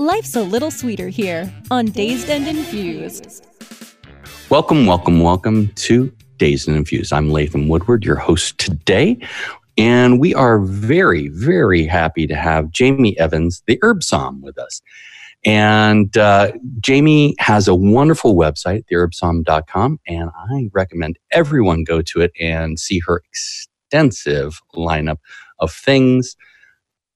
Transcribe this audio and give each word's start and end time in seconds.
Life's 0.00 0.34
a 0.34 0.42
little 0.42 0.70
sweeter 0.70 1.10
here 1.10 1.52
on 1.70 1.84
Dazed 1.84 2.30
and 2.30 2.48
Infused. 2.48 3.44
Welcome, 4.48 4.86
welcome, 4.86 5.20
welcome 5.20 5.68
to 5.74 6.10
Dazed 6.38 6.68
and 6.68 6.76
Infused. 6.78 7.12
I'm 7.12 7.30
Latham 7.30 7.68
Woodward, 7.68 8.02
your 8.02 8.16
host 8.16 8.56
today. 8.56 9.18
And 9.76 10.18
we 10.18 10.34
are 10.34 10.58
very, 10.58 11.28
very 11.28 11.84
happy 11.84 12.26
to 12.26 12.34
have 12.34 12.70
Jamie 12.70 13.18
Evans, 13.18 13.62
the 13.66 13.78
Herb 13.82 14.00
Somm, 14.00 14.40
with 14.40 14.56
us. 14.56 14.80
And 15.44 16.16
uh, 16.16 16.52
Jamie 16.80 17.34
has 17.38 17.68
a 17.68 17.74
wonderful 17.74 18.34
website, 18.34 18.86
theherbsomm.com, 18.90 20.00
and 20.06 20.30
I 20.34 20.70
recommend 20.72 21.18
everyone 21.30 21.84
go 21.84 22.00
to 22.00 22.22
it 22.22 22.32
and 22.40 22.80
see 22.80 23.00
her 23.00 23.22
extensive 23.28 24.62
lineup 24.74 25.18
of 25.58 25.70
things 25.70 26.36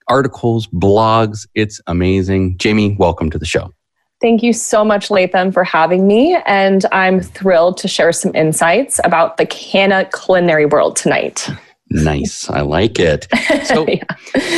articles, 0.09 0.67
blogs. 0.67 1.47
It's 1.55 1.81
amazing. 1.87 2.59
Jamie, 2.59 2.97
welcome 2.99 3.31
to 3.31 3.39
the 3.39 3.47
show. 3.47 3.73
Thank 4.21 4.43
you 4.43 4.53
so 4.53 4.85
much, 4.85 5.11
Latham, 5.11 5.53
for 5.53 5.65
having 5.65 6.07
me. 6.07 6.41
And 6.47 6.87
I'm 6.93 7.21
thrilled 7.21 7.77
to 7.79 7.89
share 7.89 8.13
some 8.13 8.35
insights 8.35 9.01
about 9.05 9.37
the 9.37 9.45
canna 9.47 10.09
culinary 10.15 10.67
world 10.67 10.97
tonight. 10.97 11.49
Nice. 11.91 12.49
I 12.49 12.63
like 12.63 12.99
it. 12.99 13.29
So, 13.67 13.87
yeah. 13.87 14.03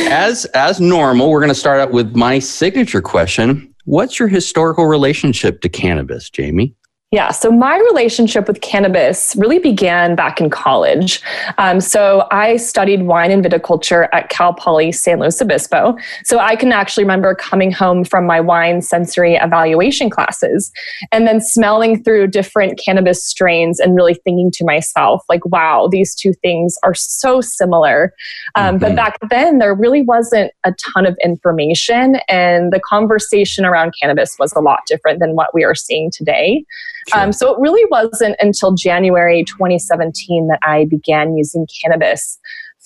as 0.09 0.45
as 0.55 0.79
normal, 0.79 1.29
we're 1.29 1.41
going 1.41 1.49
to 1.49 1.55
start 1.55 1.79
out 1.79 1.91
with 1.91 2.15
my 2.15 2.39
signature 2.39 3.01
question. 3.01 3.73
What's 3.83 4.17
your 4.17 4.27
historical 4.27 4.85
relationship 4.85 5.61
to 5.61 5.69
cannabis, 5.69 6.29
Jamie? 6.29 6.73
Yeah, 7.13 7.31
so 7.31 7.51
my 7.51 7.77
relationship 7.77 8.49
with 8.49 8.59
cannabis 8.59 9.33
really 9.37 9.59
began 9.59 10.13
back 10.13 10.41
in 10.41 10.49
college. 10.49 11.21
Um, 11.57 11.79
so 11.79 12.27
I 12.31 12.57
studied 12.57 13.03
wine 13.03 13.31
and 13.31 13.41
viticulture 13.41 14.09
at 14.11 14.27
Cal 14.27 14.53
Poly 14.53 14.91
San 14.91 15.21
Luis 15.21 15.41
Obispo. 15.41 15.95
So 16.25 16.39
I 16.39 16.57
can 16.57 16.73
actually 16.73 17.05
remember 17.05 17.33
coming 17.33 17.71
home 17.71 18.03
from 18.03 18.25
my 18.25 18.41
wine 18.41 18.81
sensory 18.81 19.35
evaluation 19.35 20.09
classes 20.09 20.69
and 21.13 21.25
then 21.25 21.39
smelling 21.39 22.03
through 22.03 22.27
different 22.27 22.77
cannabis 22.77 23.23
strains 23.23 23.79
and 23.79 23.95
really 23.95 24.15
thinking 24.25 24.51
to 24.55 24.65
myself, 24.65 25.23
like, 25.29 25.45
wow, 25.45 25.87
these 25.89 26.13
two 26.13 26.33
things 26.41 26.77
are 26.83 26.93
so 26.93 27.39
similar. 27.39 28.13
Um, 28.55 28.65
mm-hmm. 28.65 28.77
But 28.79 28.95
back 28.97 29.17
then, 29.29 29.59
there 29.59 29.73
really 29.73 30.01
wasn't 30.01 30.51
a 30.65 30.73
ton 30.93 31.05
of 31.05 31.17
information, 31.23 32.17
and 32.27 32.73
the 32.73 32.81
conversation 32.81 33.63
around 33.63 33.93
cannabis 33.97 34.35
was 34.37 34.51
a 34.57 34.59
lot 34.59 34.81
different 34.87 35.21
than 35.21 35.35
what 35.35 35.53
we 35.53 35.63
are 35.63 35.75
seeing 35.75 36.11
today. 36.11 36.65
Sure. 37.07 37.21
Um, 37.21 37.31
so 37.31 37.53
it 37.53 37.59
really 37.59 37.85
wasn't 37.89 38.35
until 38.39 38.73
January 38.73 39.43
2017 39.43 40.47
that 40.47 40.59
I 40.61 40.85
began 40.89 41.37
using 41.37 41.65
cannabis 41.81 42.37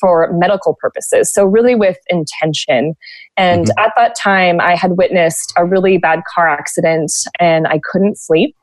for 0.02 0.30
medical 0.34 0.76
purposes. 0.82 1.32
So, 1.32 1.46
really 1.46 1.76
with 1.76 1.98
intention. 2.10 2.96
And 3.38 3.68
mm-hmm. 3.68 3.80
at 3.80 3.94
that 3.96 4.16
time, 4.16 4.60
I 4.60 4.76
had 4.76 4.98
witnessed 4.98 5.54
a 5.56 5.66
really 5.66 5.98
bad 5.98 6.24
car 6.34 6.50
accident 6.50 7.12
and 7.40 7.68
I 7.68 7.80
couldn't 7.92 8.18
sleep. 8.18 8.56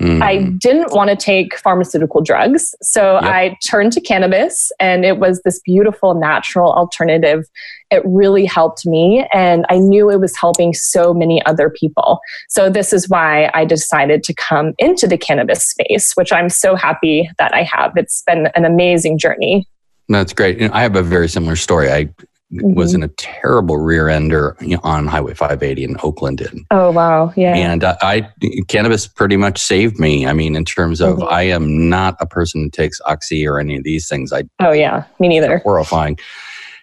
Mm. 0.00 0.22
I 0.22 0.44
didn't 0.44 0.92
want 0.92 1.10
to 1.10 1.16
take 1.16 1.58
pharmaceutical 1.58 2.22
drugs. 2.22 2.74
So 2.80 3.14
yep. 3.14 3.24
I 3.24 3.58
turned 3.68 3.92
to 3.92 4.00
cannabis, 4.00 4.72
and 4.80 5.04
it 5.04 5.18
was 5.18 5.42
this 5.42 5.60
beautiful 5.60 6.14
natural 6.14 6.72
alternative. 6.72 7.44
It 7.90 8.02
really 8.06 8.46
helped 8.46 8.86
me, 8.86 9.26
and 9.34 9.66
I 9.68 9.78
knew 9.78 10.10
it 10.10 10.20
was 10.20 10.34
helping 10.36 10.72
so 10.72 11.12
many 11.12 11.44
other 11.44 11.68
people. 11.68 12.20
So, 12.48 12.70
this 12.70 12.92
is 12.92 13.08
why 13.08 13.50
I 13.52 13.64
decided 13.64 14.22
to 14.24 14.34
come 14.34 14.74
into 14.78 15.06
the 15.06 15.18
cannabis 15.18 15.64
space, 15.64 16.12
which 16.14 16.32
I'm 16.32 16.48
so 16.48 16.76
happy 16.76 17.28
that 17.38 17.52
I 17.52 17.62
have. 17.64 17.92
It's 17.96 18.22
been 18.22 18.46
an 18.54 18.64
amazing 18.64 19.18
journey. 19.18 19.66
That's 20.08 20.32
great. 20.32 20.62
I 20.72 20.82
have 20.82 20.96
a 20.96 21.02
very 21.02 21.28
similar 21.28 21.56
story. 21.56 21.90
I 21.90 22.08
mm-hmm. 22.52 22.74
was 22.74 22.94
in 22.94 23.02
a 23.02 23.08
terrible 23.08 23.78
rear 23.78 24.08
ender 24.08 24.56
on 24.82 25.06
Highway 25.06 25.34
580 25.34 25.84
in 25.84 25.96
Oakland. 26.02 26.40
And, 26.40 26.66
oh 26.70 26.90
wow, 26.90 27.32
yeah. 27.36 27.54
And 27.54 27.84
uh, 27.84 27.96
I 28.02 28.28
cannabis 28.68 29.06
pretty 29.06 29.36
much 29.36 29.58
saved 29.58 29.98
me. 29.98 30.26
I 30.26 30.32
mean, 30.32 30.56
in 30.56 30.64
terms 30.64 31.00
of 31.00 31.18
mm-hmm. 31.18 31.28
I 31.28 31.42
am 31.42 31.88
not 31.88 32.16
a 32.20 32.26
person 32.26 32.62
who 32.62 32.70
takes 32.70 33.00
oxy 33.06 33.46
or 33.46 33.58
any 33.58 33.76
of 33.76 33.84
these 33.84 34.08
things. 34.08 34.32
I 34.32 34.44
oh 34.60 34.72
yeah, 34.72 35.04
me 35.18 35.28
neither. 35.28 35.58
Horrifying. 35.58 36.18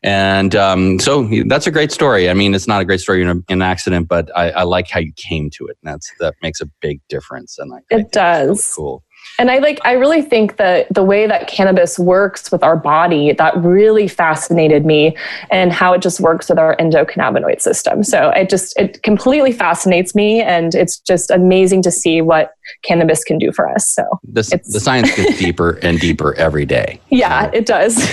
And 0.04 0.56
um, 0.56 1.00
so 1.00 1.28
that's 1.48 1.68
a 1.68 1.72
great 1.72 1.92
story. 1.92 2.30
I 2.30 2.34
mean, 2.34 2.54
it's 2.54 2.68
not 2.68 2.82
a 2.82 2.86
great 2.86 3.00
story 3.00 3.22
in, 3.22 3.28
a, 3.28 3.32
in 3.32 3.44
an 3.50 3.62
accident, 3.62 4.08
but 4.08 4.30
I, 4.38 4.52
I, 4.52 4.64
like 4.64 4.88
how 4.90 5.00
you 5.00 5.12
came 5.16 5.50
to 5.56 5.66
it. 5.66 5.78
And 5.82 5.92
that's 5.92 6.12
that 6.20 6.36
makes 6.42 6.62
a 6.62 6.68
big 6.82 7.02
difference. 7.10 7.58
And 7.58 7.74
I, 7.74 7.80
it 7.90 8.06
I 8.06 8.10
does. 8.12 8.76
Really 8.78 8.88
cool. 8.88 9.04
And 9.40 9.52
I 9.52 9.60
like 9.60 9.80
I 9.86 9.94
really 9.94 10.22
think 10.22 10.58
that 10.58 10.88
the 10.94 11.04
way 11.04 11.28
that 11.28 11.48
cannabis 11.48 12.00
works 12.00 12.52
with 12.52 12.64
our 12.64 12.76
body 12.76 13.34
that 13.34 13.56
really 13.58 14.08
fascinated 14.08 14.86
me 14.86 15.16
and 15.52 15.72
how 15.72 15.94
it 15.94 16.02
just 16.02 16.20
works 16.20 16.50
with 16.50 16.58
our 16.58 16.76
endocannabinoid 16.78 17.62
system. 17.62 18.04
So 18.04 18.30
it 18.32 18.50
just 18.50 18.78
it 18.80 19.04
completely 19.04 19.52
fascinates 19.52 20.16
me 20.16 20.42
and 20.42 20.74
it's 20.74 21.00
just 21.00 21.30
amazing 21.30 21.84
to 21.84 21.92
see 21.92 22.22
what 22.22 22.54
cannabis 22.84 23.24
can 23.24 23.38
do 23.38 23.52
for 23.52 23.70
us. 23.70 23.88
So 23.88 24.04
the, 24.24 24.42
the 24.72 24.80
science 24.80 25.16
gets 25.16 25.38
deeper 25.40 25.80
and 25.82 26.00
deeper 26.00 26.34
every 26.36 26.66
day. 26.66 27.00
Yeah, 27.10 27.46
so. 27.46 27.52
it 27.54 27.66
does. 27.66 28.04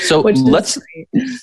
so 0.08 0.20
let's 0.20 0.78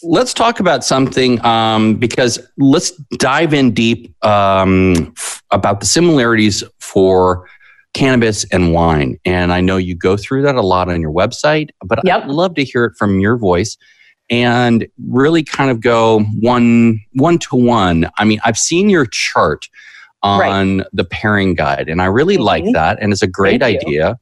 let's 0.03 0.33
talk 0.33 0.59
about 0.59 0.83
something 0.83 1.43
um, 1.45 1.95
because 1.95 2.39
let's 2.57 2.91
dive 3.17 3.53
in 3.53 3.71
deep 3.71 4.13
um, 4.25 5.13
f- 5.17 5.43
about 5.51 5.79
the 5.79 5.85
similarities 5.85 6.63
for 6.79 7.47
cannabis 7.95 8.43
and 8.51 8.73
wine. 8.73 9.17
And 9.25 9.51
I 9.51 9.61
know 9.61 9.77
you 9.77 9.95
go 9.95 10.17
through 10.17 10.43
that 10.43 10.55
a 10.55 10.61
lot 10.61 10.89
on 10.89 11.01
your 11.01 11.11
website, 11.11 11.69
but 11.83 11.99
yep. 12.03 12.23
I'd 12.23 12.29
love 12.29 12.53
to 12.55 12.63
hear 12.63 12.85
it 12.85 12.93
from 12.99 13.19
your 13.19 13.37
voice 13.37 13.77
and 14.29 14.85
really 15.07 15.43
kind 15.43 15.71
of 15.71 15.79
go 15.81 16.19
one 16.39 16.99
one 17.13 17.39
to 17.39 17.55
one. 17.55 18.09
I 18.17 18.25
mean, 18.25 18.39
I've 18.43 18.57
seen 18.57 18.89
your 18.89 19.05
chart 19.05 19.67
on 20.21 20.79
right. 20.79 20.87
the 20.91 21.05
pairing 21.05 21.55
guide 21.55 21.87
and 21.87 22.01
I 22.01 22.05
really 22.05 22.35
mm-hmm. 22.35 22.43
like 22.43 22.65
that 22.73 22.97
and 23.01 23.13
it's 23.13 23.21
a 23.21 23.27
great 23.27 23.61
Thank 23.61 23.83
idea. 23.83 24.09
You. 24.09 24.15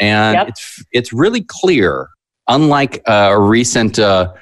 And 0.00 0.34
yep. 0.34 0.48
it's 0.48 0.84
it's 0.92 1.12
really 1.12 1.42
clear 1.42 2.08
unlike 2.46 3.02
a 3.06 3.40
recent 3.40 3.98
uh, 3.98 4.32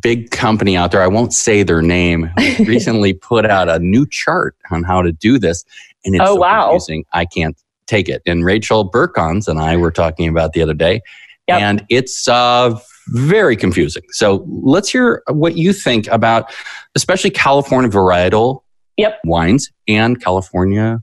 big 0.00 0.30
company 0.30 0.76
out 0.76 0.92
there, 0.92 1.02
I 1.02 1.08
won't 1.08 1.32
say 1.32 1.62
their 1.62 1.82
name, 1.82 2.30
recently 2.60 3.14
put 3.14 3.46
out 3.46 3.68
a 3.68 3.78
new 3.78 4.06
chart 4.06 4.56
on 4.70 4.84
how 4.84 5.02
to 5.02 5.12
do 5.12 5.38
this. 5.38 5.64
And 6.04 6.14
it's 6.14 6.22
oh, 6.22 6.34
so 6.34 6.40
wow. 6.40 6.70
confusing. 6.70 7.04
I 7.12 7.24
can't 7.24 7.56
take 7.92 8.08
it. 8.08 8.22
And 8.24 8.44
Rachel 8.44 8.84
Burkons 8.84 9.48
and 9.48 9.60
I 9.60 9.76
were 9.76 9.90
talking 9.90 10.28
about 10.28 10.54
the 10.54 10.62
other 10.62 10.74
day, 10.74 11.02
yep. 11.46 11.60
and 11.60 11.84
it's 11.90 12.26
uh, 12.26 12.78
very 13.08 13.56
confusing. 13.56 14.02
So 14.10 14.46
let's 14.48 14.88
hear 14.88 15.22
what 15.28 15.56
you 15.56 15.72
think 15.72 16.06
about, 16.08 16.52
especially 16.94 17.30
California 17.30 17.90
varietal 17.90 18.62
yep. 18.96 19.20
wines 19.24 19.70
and 19.86 20.22
California 20.22 21.00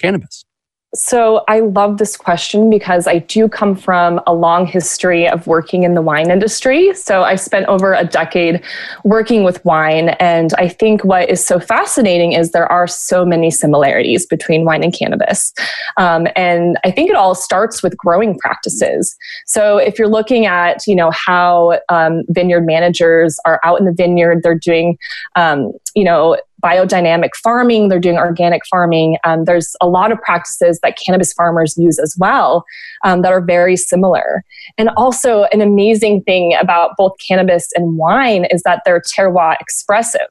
cannabis. 0.00 0.44
So 0.94 1.42
I 1.48 1.58
love 1.60 1.98
this 1.98 2.16
question 2.16 2.70
because 2.70 3.08
I 3.08 3.18
do 3.18 3.48
come 3.48 3.74
from 3.74 4.20
a 4.28 4.32
long 4.32 4.64
history 4.64 5.28
of 5.28 5.46
working 5.46 5.82
in 5.82 5.94
the 5.94 6.02
wine 6.02 6.30
industry. 6.30 6.94
So 6.94 7.24
I 7.24 7.34
spent 7.34 7.66
over 7.66 7.94
a 7.94 8.04
decade 8.04 8.62
working 9.02 9.42
with 9.42 9.64
wine. 9.64 10.10
And 10.20 10.54
I 10.54 10.68
think 10.68 11.04
what 11.04 11.28
is 11.28 11.44
so 11.44 11.58
fascinating 11.58 12.32
is 12.32 12.52
there 12.52 12.70
are 12.70 12.86
so 12.86 13.24
many 13.26 13.50
similarities 13.50 14.24
between 14.24 14.64
wine 14.64 14.84
and 14.84 14.94
cannabis. 14.94 15.52
Um, 15.96 16.28
and 16.36 16.78
I 16.84 16.92
think 16.92 17.10
it 17.10 17.16
all 17.16 17.34
starts 17.34 17.82
with 17.82 17.96
growing 17.96 18.38
practices. 18.38 19.16
So 19.46 19.78
if 19.78 19.98
you're 19.98 20.08
looking 20.08 20.46
at, 20.46 20.86
you 20.86 20.94
know, 20.94 21.10
how 21.10 21.80
um, 21.88 22.22
vineyard 22.28 22.66
managers 22.66 23.38
are 23.44 23.60
out 23.64 23.80
in 23.80 23.86
the 23.86 23.92
vineyard, 23.92 24.42
they're 24.44 24.54
doing, 24.54 24.96
um, 25.34 25.72
you 25.96 26.04
know, 26.04 26.38
biodynamic 26.64 27.30
farming, 27.42 27.88
they're 27.88 28.00
doing 28.00 28.16
organic 28.16 28.62
farming. 28.66 29.18
Um, 29.24 29.44
there's 29.44 29.76
a 29.80 29.86
lot 29.86 30.10
of 30.10 30.20
practices 30.20 30.80
that 30.82 30.96
cannabis 30.96 31.32
farmers 31.34 31.76
use 31.76 31.98
as 31.98 32.16
well 32.18 32.64
um, 33.04 33.22
that 33.22 33.32
are 33.32 33.44
very 33.44 33.76
similar. 33.76 34.42
And 34.78 34.88
also, 34.96 35.44
an 35.52 35.60
amazing 35.60 36.22
thing 36.22 36.56
about 36.58 36.92
both 36.96 37.12
cannabis 37.26 37.68
and 37.74 37.98
wine 37.98 38.46
is 38.50 38.62
that 38.62 38.82
they're 38.84 39.02
terroir 39.02 39.56
expressive. 39.60 40.28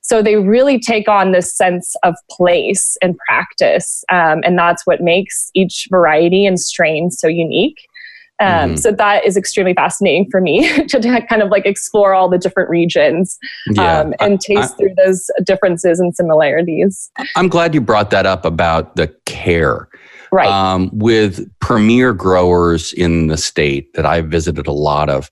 So 0.00 0.22
they 0.22 0.36
really 0.36 0.80
take 0.80 1.06
on 1.06 1.32
this 1.32 1.54
sense 1.54 1.94
of 2.02 2.14
place 2.30 2.96
and 3.02 3.16
practice. 3.28 4.04
Um, 4.10 4.40
and 4.42 4.58
that's 4.58 4.86
what 4.86 5.02
makes 5.02 5.50
each 5.54 5.86
variety 5.90 6.46
and 6.46 6.58
strain 6.58 7.10
so 7.10 7.28
unique. 7.28 7.76
Um, 8.40 8.46
mm-hmm. 8.48 8.76
So 8.76 8.92
that 8.92 9.26
is 9.26 9.36
extremely 9.36 9.74
fascinating 9.74 10.30
for 10.30 10.40
me 10.40 10.84
to, 10.86 11.26
kind 11.28 11.42
of 11.42 11.50
like 11.50 11.66
explore 11.66 12.14
all 12.14 12.28
the 12.28 12.38
different 12.38 12.70
regions 12.70 13.38
yeah, 13.70 14.00
um, 14.00 14.14
and 14.20 14.40
taste 14.40 14.74
I, 14.74 14.76
through 14.76 14.94
those 15.04 15.30
differences 15.44 15.98
and 15.98 16.14
similarities. 16.14 17.10
I'm 17.36 17.48
glad 17.48 17.74
you 17.74 17.80
brought 17.80 18.10
that 18.10 18.26
up 18.26 18.44
about 18.44 18.96
the 18.96 19.08
care. 19.26 19.88
Right. 20.30 20.48
Um, 20.48 20.90
with 20.92 21.48
premier 21.60 22.12
growers 22.12 22.92
in 22.92 23.28
the 23.28 23.38
state 23.38 23.94
that 23.94 24.04
I've 24.04 24.26
visited 24.26 24.66
a 24.66 24.72
lot 24.72 25.08
of, 25.08 25.30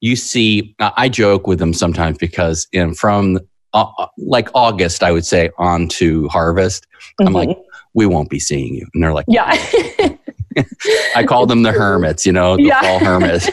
you 0.00 0.16
see, 0.16 0.74
I 0.78 1.08
joke 1.08 1.46
with 1.46 1.58
them 1.58 1.74
sometimes 1.74 2.18
because 2.18 2.66
in 2.72 2.94
from 2.94 3.38
uh, 3.74 3.84
uh, 3.98 4.06
like 4.16 4.48
August, 4.54 5.02
I 5.02 5.12
would 5.12 5.26
say, 5.26 5.50
on 5.58 5.88
to 5.88 6.28
harvest, 6.28 6.86
mm-hmm. 7.20 7.26
I'm 7.26 7.32
like, 7.34 7.58
we 7.94 8.06
won't 8.06 8.30
be 8.30 8.40
seeing 8.40 8.74
you. 8.74 8.86
And 8.94 9.02
they're 9.02 9.12
like, 9.12 9.26
yeah. 9.28 9.54
I 11.14 11.24
call 11.24 11.46
them 11.46 11.62
the 11.62 11.72
hermits, 11.72 12.26
you 12.26 12.32
know, 12.32 12.56
the 12.56 12.64
yeah. 12.64 12.80
fall 12.80 12.98
hermits. 12.98 13.48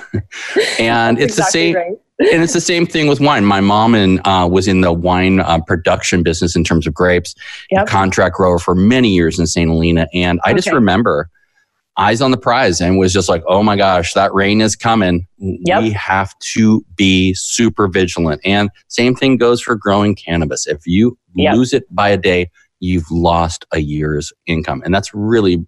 and 0.79 1.17
That's 1.17 1.25
it's 1.25 1.37
exactly 1.37 1.37
the 1.37 1.51
same. 1.51 1.75
Right. 1.75 2.31
and 2.33 2.43
it's 2.43 2.53
the 2.53 2.61
same 2.61 2.85
thing 2.85 3.07
with 3.07 3.19
wine. 3.19 3.45
My 3.45 3.61
mom 3.61 3.95
and 3.95 4.21
uh, 4.25 4.47
was 4.49 4.67
in 4.67 4.81
the 4.81 4.93
wine 4.93 5.39
uh, 5.39 5.59
production 5.61 6.23
business 6.23 6.55
in 6.55 6.63
terms 6.63 6.87
of 6.87 6.93
grapes, 6.93 7.35
yep. 7.71 7.87
contract 7.87 8.35
grower 8.35 8.59
for 8.59 8.75
many 8.75 9.09
years 9.09 9.37
in 9.39 9.47
St. 9.47 9.69
Helena. 9.69 10.07
And 10.13 10.39
I 10.45 10.51
okay. 10.51 10.57
just 10.57 10.71
remember 10.71 11.29
eyes 11.97 12.21
on 12.21 12.31
the 12.31 12.37
prize 12.37 12.81
and 12.81 12.97
was 12.97 13.13
just 13.13 13.29
like, 13.29 13.43
oh 13.47 13.63
my 13.63 13.75
gosh, 13.75 14.13
that 14.13 14.33
rain 14.33 14.61
is 14.61 14.75
coming. 14.75 15.27
Yep. 15.37 15.83
We 15.83 15.91
have 15.91 16.37
to 16.39 16.85
be 16.95 17.33
super 17.33 17.87
vigilant. 17.87 18.41
And 18.43 18.69
same 18.87 19.15
thing 19.15 19.37
goes 19.37 19.61
for 19.61 19.75
growing 19.75 20.15
cannabis. 20.15 20.67
If 20.67 20.81
you 20.85 21.17
yep. 21.35 21.55
lose 21.55 21.73
it 21.73 21.83
by 21.93 22.09
a 22.09 22.17
day, 22.17 22.49
you've 22.79 23.09
lost 23.09 23.65
a 23.71 23.79
year's 23.79 24.33
income. 24.45 24.81
And 24.83 24.93
that's 24.93 25.13
really, 25.13 25.65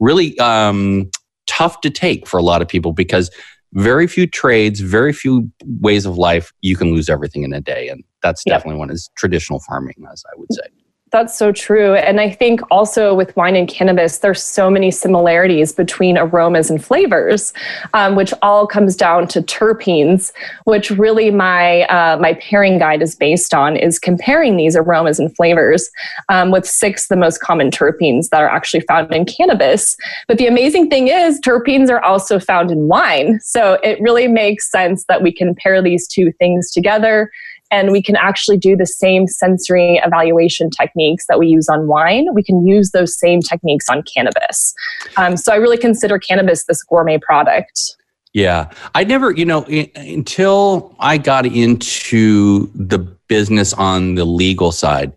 really 0.00 0.38
um, 0.38 1.10
tough 1.46 1.80
to 1.82 1.90
take 1.90 2.26
for 2.26 2.38
a 2.38 2.42
lot 2.42 2.62
of 2.62 2.68
people 2.68 2.92
because 2.92 3.30
very 3.74 4.06
few 4.06 4.26
trades, 4.26 4.80
very 4.80 5.12
few 5.12 5.50
ways 5.80 6.06
of 6.06 6.16
life, 6.16 6.52
you 6.62 6.76
can 6.76 6.92
lose 6.92 7.08
everything 7.08 7.42
in 7.42 7.52
a 7.52 7.60
day. 7.60 7.88
And 7.88 8.04
that's 8.22 8.42
yep. 8.46 8.58
definitely 8.58 8.78
one 8.78 8.90
is 8.90 9.10
traditional 9.16 9.60
farming, 9.60 9.96
as 10.12 10.22
I 10.32 10.38
would 10.38 10.52
say. 10.52 10.68
That's 11.14 11.38
so 11.38 11.52
true. 11.52 11.94
And 11.94 12.20
I 12.20 12.28
think 12.28 12.60
also 12.72 13.14
with 13.14 13.36
wine 13.36 13.54
and 13.54 13.68
cannabis, 13.68 14.18
there's 14.18 14.42
so 14.42 14.68
many 14.68 14.90
similarities 14.90 15.70
between 15.70 16.18
aromas 16.18 16.70
and 16.70 16.84
flavors, 16.84 17.52
um, 17.92 18.16
which 18.16 18.34
all 18.42 18.66
comes 18.66 18.96
down 18.96 19.28
to 19.28 19.40
terpenes, 19.40 20.32
which 20.64 20.90
really 20.90 21.30
my 21.30 21.82
uh, 21.82 22.18
my 22.20 22.34
pairing 22.42 22.80
guide 22.80 23.00
is 23.00 23.14
based 23.14 23.54
on, 23.54 23.76
is 23.76 24.00
comparing 24.00 24.56
these 24.56 24.74
aromas 24.74 25.20
and 25.20 25.32
flavors 25.36 25.88
um, 26.30 26.50
with 26.50 26.66
six 26.66 27.06
the 27.06 27.16
most 27.16 27.40
common 27.40 27.70
terpenes 27.70 28.30
that 28.30 28.42
are 28.42 28.50
actually 28.50 28.80
found 28.80 29.14
in 29.14 29.24
cannabis. 29.24 29.96
But 30.26 30.38
the 30.38 30.48
amazing 30.48 30.90
thing 30.90 31.06
is, 31.06 31.40
terpenes 31.40 31.90
are 31.90 32.02
also 32.02 32.40
found 32.40 32.72
in 32.72 32.88
wine. 32.88 33.38
So 33.40 33.78
it 33.84 34.00
really 34.00 34.26
makes 34.26 34.68
sense 34.68 35.04
that 35.04 35.22
we 35.22 35.30
can 35.32 35.54
pair 35.54 35.80
these 35.80 36.08
two 36.08 36.32
things 36.40 36.72
together 36.72 37.30
and 37.70 37.90
we 37.90 38.02
can 38.02 38.16
actually 38.16 38.56
do 38.56 38.76
the 38.76 38.86
same 38.86 39.26
sensory 39.26 40.00
evaluation 40.04 40.70
techniques 40.70 41.24
that 41.28 41.38
we 41.38 41.48
use 41.48 41.68
on 41.68 41.86
wine. 41.86 42.32
We 42.34 42.42
can 42.42 42.66
use 42.66 42.90
those 42.92 43.18
same 43.18 43.40
techniques 43.40 43.86
on 43.88 44.02
cannabis. 44.02 44.74
Um, 45.16 45.36
so 45.36 45.52
I 45.52 45.56
really 45.56 45.78
consider 45.78 46.18
cannabis 46.18 46.64
this 46.66 46.82
gourmet 46.82 47.18
product. 47.18 47.96
Yeah, 48.32 48.70
I 48.94 49.04
never, 49.04 49.30
you 49.30 49.44
know, 49.44 49.64
until 49.94 50.94
I 50.98 51.18
got 51.18 51.46
into 51.46 52.70
the 52.74 52.98
business 52.98 53.72
on 53.72 54.16
the 54.16 54.24
legal 54.24 54.72
side, 54.72 55.12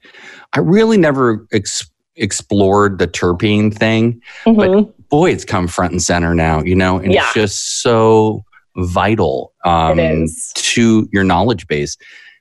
I 0.54 0.60
really 0.60 0.98
never 0.98 1.46
ex- 1.52 1.90
explored 2.16 3.00
the 3.00 3.08
terpene 3.08 3.74
thing. 3.74 4.22
Mm-hmm. 4.46 4.82
But 4.84 5.10
boy, 5.10 5.32
it's 5.32 5.46
come 5.46 5.68
front 5.68 5.94
and 5.94 6.02
center 6.02 6.36
now, 6.36 6.62
you 6.62 6.76
know, 6.76 7.00
and 7.00 7.12
yeah. 7.12 7.24
it's 7.24 7.34
just 7.34 7.82
so 7.82 8.44
vital 8.78 9.54
um, 9.66 10.28
to 10.54 11.10
your 11.12 11.24
knowledge 11.24 11.68
base 11.68 11.98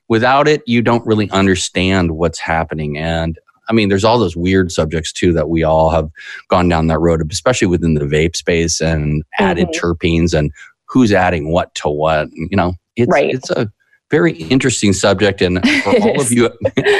without 0.07 0.47
it, 0.47 0.61
you 0.65 0.81
don't 0.81 1.05
really 1.05 1.29
understand 1.31 2.11
what's 2.11 2.39
happening. 2.39 2.97
And 2.97 3.37
I 3.69 3.73
mean, 3.73 3.89
there's 3.89 4.03
all 4.03 4.19
those 4.19 4.37
weird 4.37 4.71
subjects 4.71 5.11
too 5.11 5.33
that 5.33 5.49
we 5.49 5.63
all 5.63 5.89
have 5.89 6.09
gone 6.47 6.69
down 6.69 6.87
that 6.87 6.99
road, 6.99 7.29
especially 7.31 7.67
within 7.67 7.95
the 7.95 8.05
vape 8.05 8.35
space 8.35 8.79
and 8.79 9.23
added 9.39 9.67
mm-hmm. 9.67 9.85
terpenes 9.85 10.37
and 10.37 10.51
who's 10.85 11.11
adding 11.11 11.51
what 11.51 11.73
to 11.75 11.89
what. 11.89 12.29
You 12.33 12.55
know, 12.55 12.73
it's 12.95 13.11
right. 13.11 13.33
it's 13.33 13.49
a 13.49 13.69
very 14.09 14.33
interesting 14.33 14.93
subject. 14.93 15.41
And 15.41 15.59
for 15.83 15.89
all 16.01 16.21
of 16.21 16.31
you 16.31 16.49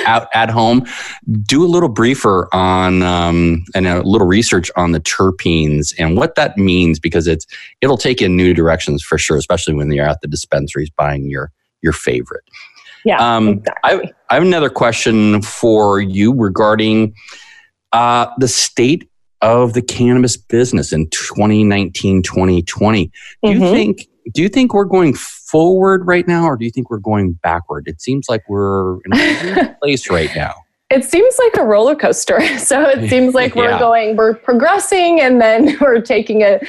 out 0.06 0.28
at 0.34 0.50
home, 0.50 0.86
do 1.44 1.64
a 1.64 1.68
little 1.68 1.90
briefer 1.90 2.50
on 2.54 3.02
um, 3.02 3.64
and 3.74 3.88
a 3.88 4.02
little 4.02 4.28
research 4.28 4.70
on 4.76 4.92
the 4.92 5.00
terpenes 5.00 5.94
and 5.98 6.18
what 6.18 6.36
that 6.36 6.58
means 6.58 7.00
because 7.00 7.28
it's 7.28 7.46
it'll 7.82 7.98
take 7.98 8.20
you 8.20 8.26
in 8.26 8.36
new 8.36 8.54
directions 8.54 9.02
for 9.02 9.18
sure, 9.18 9.38
especially 9.38 9.74
when 9.74 9.92
you're 9.92 10.08
at 10.08 10.22
the 10.22 10.28
dispensaries 10.28 10.90
buying 10.90 11.30
your 11.30 11.52
your 11.82 11.94
favorite. 11.94 12.44
Yeah. 13.06 13.18
Um, 13.18 13.50
exactly. 13.50 13.82
I, 13.84 14.12
I, 14.30 14.34
have 14.36 14.44
another 14.44 14.70
question 14.70 15.42
for 15.42 16.00
you 16.02 16.34
regarding 16.34 17.14
uh, 17.94 18.28
the 18.38 18.48
state 18.48 19.10
of 19.42 19.74
the 19.74 19.82
cannabis 19.82 20.36
business 20.36 20.92
in 20.92 21.10
2019, 21.10 22.24
2020. 22.24 23.06
Do 23.06 23.12
mm-hmm. 23.50 23.62
you 23.62 23.72
think 23.72 24.08
do 24.34 24.42
you 24.42 24.50
think 24.50 24.74
we're 24.74 24.86
going 24.86 25.14
forward 25.14 26.06
right 26.06 26.28
now 26.28 26.46
or 26.46 26.58
do 26.58 26.66
you 26.66 26.72
think 26.72 26.90
we're 26.90 26.98
going 26.98 27.34
backward? 27.44 27.88
It 27.88 28.02
seems 28.02 28.28
like 28.28 28.44
we're 28.50 28.98
in 29.06 29.14
a 29.14 29.78
place 29.82 30.10
right 30.10 30.30
now. 30.36 30.54
It 30.90 31.04
seems 31.04 31.38
like 31.38 31.58
a 31.58 31.66
roller 31.66 31.96
coaster. 31.96 32.40
So 32.58 32.82
it 32.84 33.10
seems 33.10 33.34
like 33.34 33.56
we're 33.56 33.70
yeah. 33.70 33.80
going, 33.80 34.16
we're 34.16 34.34
progressing, 34.34 35.22
and 35.22 35.40
then 35.40 35.78
we're 35.80 36.02
taking 36.02 36.42
a, 36.42 36.60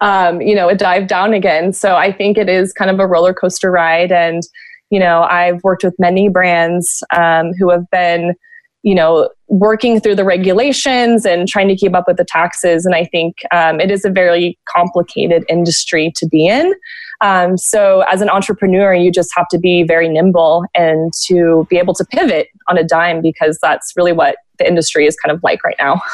um, 0.00 0.40
you 0.40 0.54
know, 0.54 0.68
a 0.68 0.74
dive 0.74 1.08
down 1.08 1.32
again. 1.32 1.72
So 1.72 1.96
I 1.96 2.12
think 2.12 2.38
it 2.38 2.48
is 2.48 2.72
kind 2.72 2.90
of 2.90 3.00
a 3.00 3.06
roller 3.06 3.34
coaster 3.34 3.70
ride, 3.70 4.12
and 4.12 4.42
you 4.90 4.98
know, 4.98 5.22
I've 5.22 5.62
worked 5.62 5.84
with 5.84 5.94
many 5.98 6.28
brands 6.28 7.02
um, 7.14 7.52
who 7.58 7.70
have 7.70 7.88
been, 7.90 8.34
you 8.82 8.94
know, 8.94 9.28
working 9.48 10.00
through 10.00 10.14
the 10.14 10.24
regulations 10.24 11.26
and 11.26 11.48
trying 11.48 11.68
to 11.68 11.76
keep 11.76 11.94
up 11.94 12.04
with 12.06 12.16
the 12.16 12.24
taxes. 12.24 12.86
And 12.86 12.94
I 12.94 13.04
think 13.04 13.36
um, 13.50 13.80
it 13.80 13.90
is 13.90 14.04
a 14.04 14.10
very 14.10 14.58
complicated 14.68 15.44
industry 15.48 16.12
to 16.16 16.26
be 16.26 16.46
in. 16.46 16.74
Um, 17.20 17.56
so, 17.56 18.04
as 18.10 18.20
an 18.20 18.30
entrepreneur, 18.30 18.94
you 18.94 19.10
just 19.10 19.30
have 19.36 19.48
to 19.48 19.58
be 19.58 19.82
very 19.82 20.08
nimble 20.08 20.64
and 20.74 21.12
to 21.26 21.66
be 21.68 21.76
able 21.76 21.94
to 21.94 22.04
pivot 22.04 22.48
on 22.68 22.78
a 22.78 22.84
dime 22.84 23.20
because 23.20 23.58
that's 23.60 23.92
really 23.96 24.12
what 24.12 24.36
the 24.58 24.66
industry 24.66 25.06
is 25.06 25.16
kind 25.16 25.34
of 25.34 25.42
like 25.42 25.64
right 25.64 25.76
now. 25.78 26.00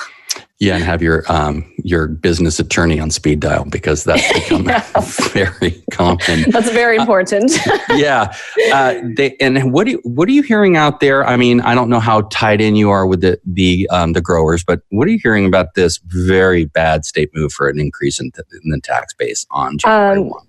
Yeah, 0.60 0.76
and 0.76 0.84
have 0.84 1.02
your 1.02 1.30
um, 1.30 1.70
your 1.78 2.06
business 2.06 2.58
attorney 2.58 3.00
on 3.00 3.10
speed 3.10 3.40
dial 3.40 3.64
because 3.64 4.04
that's 4.04 4.32
become 4.32 4.66
yeah. 4.66 4.84
very 5.32 5.82
common. 5.90 6.50
That's 6.50 6.70
very 6.70 6.96
important. 6.96 7.50
Uh, 7.66 7.78
yeah, 7.96 8.34
uh, 8.72 8.94
they, 9.16 9.36
and 9.40 9.72
what 9.72 9.86
do 9.86 10.00
what 10.04 10.28
are 10.28 10.32
you 10.32 10.42
hearing 10.42 10.76
out 10.76 11.00
there? 11.00 11.26
I 11.26 11.36
mean, 11.36 11.60
I 11.60 11.74
don't 11.74 11.90
know 11.90 12.00
how 12.00 12.22
tied 12.32 12.60
in 12.60 12.76
you 12.76 12.88
are 12.90 13.06
with 13.06 13.20
the 13.20 13.38
the 13.44 13.88
um, 13.90 14.12
the 14.12 14.22
growers, 14.22 14.64
but 14.64 14.80
what 14.90 15.08
are 15.08 15.10
you 15.10 15.18
hearing 15.22 15.44
about 15.44 15.74
this 15.74 15.98
very 16.04 16.64
bad 16.66 17.04
state 17.04 17.30
move 17.34 17.52
for 17.52 17.68
an 17.68 17.78
increase 17.78 18.20
in, 18.20 18.30
th- 18.30 18.46
in 18.62 18.70
the 18.70 18.80
tax 18.80 19.12
base 19.12 19.44
on 19.50 19.76
January 19.78 20.20
um, 20.20 20.30
one? 20.30 20.46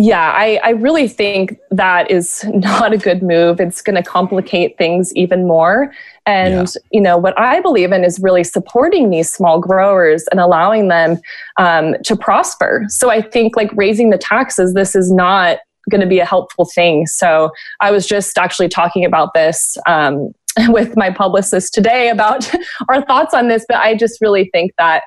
Yeah, 0.00 0.32
I, 0.32 0.60
I 0.62 0.70
really 0.70 1.08
think 1.08 1.58
that 1.72 2.08
is 2.08 2.44
not 2.54 2.92
a 2.92 2.98
good 2.98 3.20
move. 3.20 3.60
It's 3.60 3.82
going 3.82 3.96
to 3.96 4.02
complicate 4.02 4.78
things 4.78 5.12
even 5.16 5.44
more. 5.44 5.92
And, 6.24 6.68
yeah. 6.68 6.80
you 6.92 7.00
know, 7.00 7.18
what 7.18 7.36
I 7.36 7.60
believe 7.60 7.90
in 7.90 8.04
is 8.04 8.20
really 8.20 8.44
supporting 8.44 9.10
these 9.10 9.32
small 9.32 9.58
growers 9.58 10.24
and 10.30 10.38
allowing 10.38 10.86
them 10.86 11.18
um, 11.56 11.96
to 12.04 12.14
prosper. 12.14 12.84
So 12.88 13.10
I 13.10 13.20
think 13.20 13.56
like 13.56 13.70
raising 13.74 14.10
the 14.10 14.18
taxes, 14.18 14.72
this 14.72 14.94
is 14.94 15.10
not 15.10 15.58
going 15.90 16.00
to 16.00 16.06
be 16.06 16.20
a 16.20 16.24
helpful 16.24 16.66
thing. 16.66 17.08
So 17.08 17.50
I 17.80 17.90
was 17.90 18.06
just 18.06 18.38
actually 18.38 18.68
talking 18.68 19.04
about 19.04 19.34
this 19.34 19.76
um, 19.88 20.32
with 20.68 20.96
my 20.96 21.10
publicist 21.10 21.74
today 21.74 22.08
about 22.08 22.48
our 22.88 23.04
thoughts 23.04 23.34
on 23.34 23.48
this, 23.48 23.64
but 23.66 23.78
I 23.78 23.96
just 23.96 24.20
really 24.20 24.48
think 24.52 24.72
that 24.78 25.02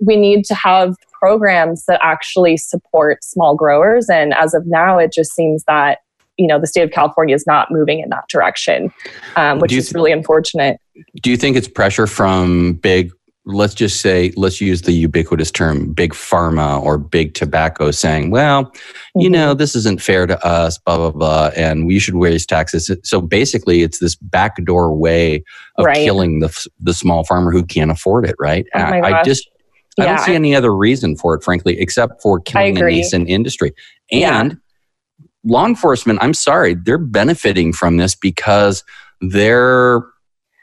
we 0.00 0.16
need 0.16 0.44
to 0.44 0.54
have 0.54 0.94
programs 1.18 1.84
that 1.86 2.00
actually 2.02 2.56
support 2.56 3.22
small 3.24 3.54
growers. 3.54 4.08
And 4.08 4.34
as 4.34 4.54
of 4.54 4.64
now, 4.66 4.98
it 4.98 5.12
just 5.12 5.32
seems 5.32 5.64
that 5.64 5.98
you 6.36 6.46
know 6.46 6.60
the 6.60 6.66
state 6.66 6.82
of 6.82 6.90
California 6.90 7.34
is 7.34 7.46
not 7.46 7.70
moving 7.70 8.00
in 8.00 8.10
that 8.10 8.28
direction, 8.28 8.92
um, 9.36 9.58
which 9.58 9.72
is 9.72 9.92
really 9.94 10.12
unfortunate. 10.12 10.78
Do 11.22 11.30
you 11.30 11.36
think 11.36 11.56
it's 11.56 11.68
pressure 11.68 12.06
from 12.06 12.74
big? 12.74 13.10
Let's 13.48 13.74
just 13.74 14.00
say, 14.00 14.32
let's 14.36 14.60
use 14.60 14.82
the 14.82 14.92
ubiquitous 14.92 15.52
term, 15.52 15.92
big 15.92 16.14
pharma 16.14 16.82
or 16.82 16.98
big 16.98 17.34
tobacco, 17.34 17.92
saying, 17.92 18.30
"Well, 18.30 18.64
mm-hmm. 18.64 19.20
you 19.20 19.30
know, 19.30 19.54
this 19.54 19.76
isn't 19.76 20.02
fair 20.02 20.26
to 20.26 20.44
us, 20.44 20.78
blah 20.78 20.96
blah 20.96 21.12
blah, 21.12 21.50
and 21.56 21.86
we 21.86 22.00
should 22.00 22.16
raise 22.16 22.44
taxes." 22.44 22.90
So 23.04 23.20
basically, 23.20 23.82
it's 23.82 24.00
this 24.00 24.16
backdoor 24.16 24.92
way 24.94 25.44
of 25.78 25.84
right. 25.84 25.94
killing 25.94 26.40
the 26.40 26.68
the 26.80 26.92
small 26.92 27.24
farmer 27.24 27.52
who 27.52 27.64
can't 27.64 27.90
afford 27.90 28.26
it. 28.26 28.34
Right? 28.38 28.66
Oh 28.74 28.80
I, 28.80 29.20
I 29.20 29.22
just 29.22 29.48
I 29.98 30.04
don't 30.04 30.20
see 30.20 30.34
any 30.34 30.54
other 30.54 30.74
reason 30.74 31.16
for 31.16 31.34
it, 31.34 31.42
frankly, 31.42 31.80
except 31.80 32.20
for 32.22 32.40
killing 32.40 32.78
a 32.78 32.82
nascent 32.82 33.28
industry. 33.28 33.72
And 34.12 34.52
yeah. 34.52 35.24
law 35.44 35.66
enforcement, 35.66 36.18
I'm 36.22 36.34
sorry, 36.34 36.74
they're 36.74 36.98
benefiting 36.98 37.72
from 37.72 37.96
this 37.96 38.14
because 38.14 38.84
their 39.20 40.02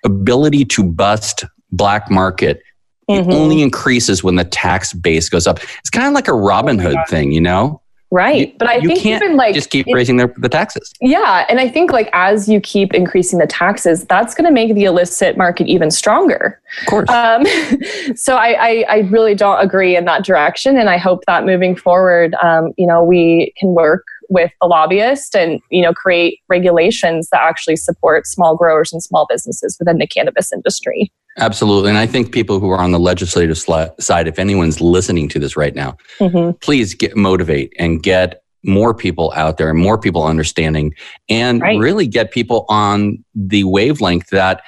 ability 0.05 0.65
to 0.65 0.83
bust 0.83 1.45
black 1.71 2.11
market 2.11 2.61
Mm-hmm. 3.09 3.29
It 3.29 3.33
only 3.33 3.61
increases 3.61 4.23
when 4.23 4.35
the 4.35 4.45
tax 4.45 4.93
base 4.93 5.29
goes 5.29 5.45
up. 5.45 5.59
It's 5.79 5.89
kind 5.89 6.07
of 6.07 6.13
like 6.13 6.27
a 6.27 6.33
Robin 6.33 6.79
Hood 6.79 6.97
oh 6.97 7.03
thing, 7.09 7.31
you 7.31 7.41
know? 7.41 7.81
Right. 8.13 8.49
You, 8.49 8.55
but 8.59 8.67
I 8.67 8.79
think 8.79 9.03
even 9.07 9.37
like 9.37 9.55
just 9.55 9.71
keep 9.71 9.87
raising 9.91 10.17
their, 10.17 10.31
the 10.37 10.47
taxes. 10.47 10.93
Yeah. 11.01 11.47
And 11.49 11.59
I 11.59 11.67
think 11.67 11.91
like 11.91 12.11
as 12.13 12.47
you 12.47 12.61
keep 12.61 12.93
increasing 12.93 13.39
the 13.39 13.47
taxes, 13.47 14.05
that's 14.05 14.35
going 14.35 14.45
to 14.45 14.51
make 14.51 14.75
the 14.75 14.83
illicit 14.83 15.35
market 15.35 15.65
even 15.65 15.89
stronger. 15.89 16.61
Of 16.81 16.87
course. 16.87 17.09
Um, 17.09 17.43
so 18.15 18.35
I, 18.35 18.49
I, 18.49 18.85
I, 18.87 18.97
really 19.09 19.33
don't 19.33 19.59
agree 19.59 19.95
in 19.95 20.05
that 20.05 20.23
direction. 20.23 20.77
And 20.77 20.91
I 20.91 20.97
hope 20.97 21.23
that 21.25 21.43
moving 21.43 21.75
forward, 21.75 22.35
um, 22.43 22.71
you 22.77 22.85
know, 22.85 23.03
we 23.03 23.51
can 23.57 23.69
work 23.69 24.05
with 24.29 24.51
the 24.61 24.67
lobbyist 24.67 25.35
and, 25.35 25.59
you 25.71 25.81
know, 25.81 25.91
create 25.91 26.39
regulations 26.49 27.29
that 27.31 27.41
actually 27.41 27.77
support 27.77 28.27
small 28.27 28.55
growers 28.55 28.93
and 28.93 29.01
small 29.01 29.25
businesses 29.27 29.75
within 29.79 29.97
the 29.97 30.05
cannabis 30.05 30.53
industry. 30.53 31.11
Absolutely. 31.39 31.89
And 31.89 31.97
I 31.97 32.05
think 32.05 32.31
people 32.31 32.59
who 32.59 32.69
are 32.69 32.79
on 32.79 32.91
the 32.91 32.99
legislative 32.99 33.57
side, 33.57 34.27
if 34.27 34.37
anyone's 34.37 34.79
listening 34.79 35.27
to 35.29 35.39
this 35.39 35.57
right 35.57 35.73
now, 35.73 35.97
mm-hmm. 36.19 36.51
please 36.61 36.93
get 36.93 37.15
motivate 37.17 37.73
and 37.79 38.03
get 38.03 38.43
more 38.63 38.93
people 38.93 39.33
out 39.35 39.57
there 39.57 39.69
and 39.69 39.79
more 39.79 39.97
people 39.97 40.23
understanding 40.23 40.93
and 41.29 41.61
right. 41.61 41.79
really 41.79 42.07
get 42.07 42.31
people 42.31 42.65
on 42.69 43.23
the 43.35 43.63
wavelength 43.63 44.29
that 44.29 44.61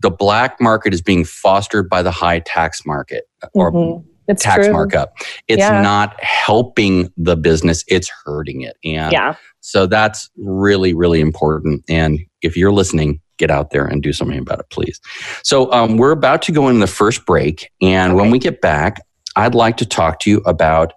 the 0.00 0.10
black 0.10 0.60
market 0.60 0.92
is 0.92 1.00
being 1.00 1.24
fostered 1.24 1.88
by 1.88 2.02
the 2.02 2.10
high 2.10 2.40
tax 2.40 2.84
market 2.84 3.28
or 3.54 3.72
mm-hmm. 3.72 4.06
Tax 4.34 4.66
true. 4.66 4.72
markup. 4.72 5.16
It's 5.46 5.60
yeah. 5.60 5.80
not 5.82 6.20
helping 6.20 7.12
the 7.16 7.36
business, 7.36 7.84
it's 7.86 8.10
hurting 8.24 8.62
it. 8.62 8.76
And 8.84 9.12
yeah. 9.12 9.36
so 9.60 9.86
that's 9.86 10.28
really, 10.36 10.94
really 10.94 11.20
important. 11.20 11.84
And 11.88 12.18
if 12.42 12.56
you're 12.56 12.72
listening, 12.72 13.20
get 13.36 13.50
out 13.50 13.70
there 13.70 13.84
and 13.84 14.02
do 14.02 14.12
something 14.12 14.38
about 14.38 14.60
it, 14.60 14.66
please. 14.70 15.00
So 15.42 15.72
um, 15.72 15.96
we're 15.96 16.12
about 16.12 16.42
to 16.42 16.52
go 16.52 16.68
in 16.68 16.80
the 16.80 16.86
first 16.86 17.26
break. 17.26 17.70
And 17.80 18.12
okay. 18.12 18.20
when 18.20 18.30
we 18.30 18.38
get 18.38 18.60
back, 18.60 19.00
I'd 19.36 19.54
like 19.54 19.76
to 19.78 19.86
talk 19.86 20.20
to 20.20 20.30
you 20.30 20.38
about 20.46 20.92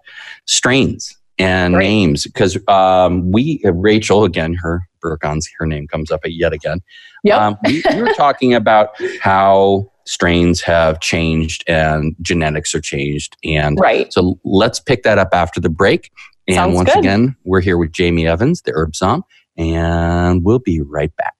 strains 0.46 1.16
and 1.38 1.74
Great. 1.74 1.88
names 1.88 2.24
because 2.24 2.58
um, 2.68 3.30
we, 3.30 3.62
uh, 3.64 3.72
Rachel, 3.72 4.24
again, 4.24 4.54
her 4.54 4.82
Burkons, 5.00 5.48
her 5.58 5.66
name 5.66 5.86
comes 5.86 6.10
up 6.10 6.20
yet 6.24 6.52
again. 6.52 6.80
Yeah, 7.24 7.46
um, 7.46 7.56
we, 7.64 7.82
we 7.94 8.02
were 8.02 8.12
talking 8.14 8.54
about 8.54 8.90
how 9.20 9.90
strains 10.06 10.60
have 10.60 11.00
changed 11.00 11.64
and 11.68 12.14
genetics 12.20 12.74
are 12.74 12.80
changed. 12.80 13.36
And 13.44 13.78
right. 13.80 14.12
so 14.12 14.38
let's 14.44 14.80
pick 14.80 15.02
that 15.04 15.18
up 15.18 15.28
after 15.32 15.60
the 15.60 15.68
break. 15.68 16.10
And 16.48 16.56
Sounds 16.56 16.74
once 16.74 16.90
good. 16.90 16.98
again, 16.98 17.36
we're 17.44 17.60
here 17.60 17.78
with 17.78 17.92
Jamie 17.92 18.26
Evans, 18.26 18.62
the 18.62 18.72
Herb 18.72 18.92
Somm, 18.92 19.22
and 19.56 20.42
we'll 20.42 20.58
be 20.58 20.80
right 20.80 21.14
back. 21.16 21.39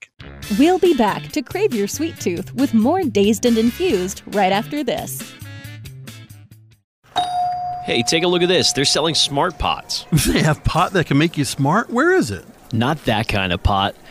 We'll 0.59 0.79
be 0.79 0.95
back 0.95 1.29
to 1.33 1.43
crave 1.43 1.73
your 1.73 1.87
sweet 1.87 2.19
tooth 2.19 2.53
with 2.55 2.75
more 2.75 3.03
Dazed 3.03 3.47
and 3.47 3.57
Infused 3.57 4.23
right 4.29 4.51
after 4.53 4.83
this. 4.83 5.33
Hey, 7.85 8.03
take 8.03 8.25
a 8.25 8.29
look 8.29 8.43
at 8.43 8.49
this. 8.49 8.73
They're 8.73 8.85
selling 8.85 9.15
smart 9.15 9.59
pots. 9.59 10.07
They 10.27 10.43
have 10.43 10.63
pot 10.65 10.93
that 10.93 11.07
can 11.07 11.19
make 11.19 11.39
you 11.39 11.45
smart? 11.45 11.91
Where 11.91 12.13
is 12.13 12.31
it? 12.31 12.45
Not 12.73 13.05
that 13.05 13.27
kind 13.29 13.53
of 13.53 13.63
pot. 13.63 13.95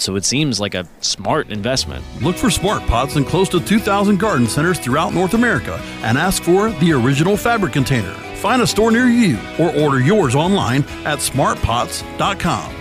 so 0.00 0.16
it 0.16 0.24
seems 0.24 0.60
like 0.60 0.74
a 0.74 0.88
smart 1.00 1.50
investment. 1.50 2.04
Look 2.22 2.36
for 2.36 2.50
smart 2.50 2.82
pots 2.86 3.16
in 3.16 3.24
close 3.24 3.48
to 3.50 3.60
2,000 3.60 4.18
garden 4.18 4.46
centers 4.46 4.78
throughout 4.78 5.14
North 5.14 5.34
America 5.34 5.80
and 6.02 6.16
ask 6.18 6.42
for 6.42 6.70
the 6.70 6.92
original 6.92 7.36
fabric 7.36 7.72
container. 7.72 8.12
Find 8.36 8.62
a 8.62 8.66
store 8.66 8.90
near 8.90 9.06
you 9.06 9.38
or 9.58 9.74
order 9.76 10.00
yours 10.00 10.34
online 10.34 10.82
at 11.04 11.18
smartpots.com. 11.18 12.74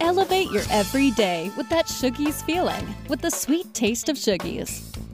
Elevate 0.00 0.50
your 0.50 0.62
everyday 0.70 1.50
with 1.56 1.68
that 1.68 1.86
Shoogies 1.86 2.44
feeling 2.44 2.94
with 3.08 3.20
the 3.20 3.30
sweet 3.30 3.72
taste 3.74 4.08
of 4.08 4.16
Shoogies. 4.16 4.96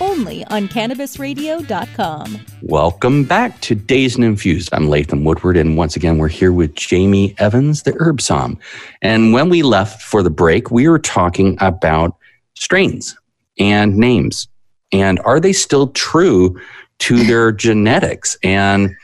only 0.00 0.44
on 0.46 0.68
cannabisradio.com. 0.68 2.40
Welcome 2.62 3.24
back 3.24 3.60
to 3.62 3.74
Dazed 3.74 4.16
and 4.16 4.24
Infused. 4.24 4.70
I'm 4.72 4.88
Latham 4.88 5.24
Woodward, 5.24 5.56
and 5.56 5.76
once 5.76 5.96
again, 5.96 6.18
we're 6.18 6.28
here 6.28 6.52
with 6.52 6.74
Jamie 6.74 7.34
Evans, 7.38 7.82
the 7.82 7.94
Herb 7.98 8.18
Somm. 8.18 8.58
And 9.02 9.32
when 9.32 9.48
we 9.48 9.62
left 9.62 10.02
for 10.02 10.22
the 10.22 10.30
break, 10.30 10.70
we 10.70 10.88
were 10.88 10.98
talking 10.98 11.56
about 11.60 12.16
strains 12.54 13.16
and 13.58 13.96
names. 13.96 14.48
And 14.92 15.20
are 15.20 15.40
they 15.40 15.52
still 15.52 15.88
true 15.88 16.60
to 17.00 17.24
their 17.24 17.52
genetics? 17.66 18.36
And 18.42 18.94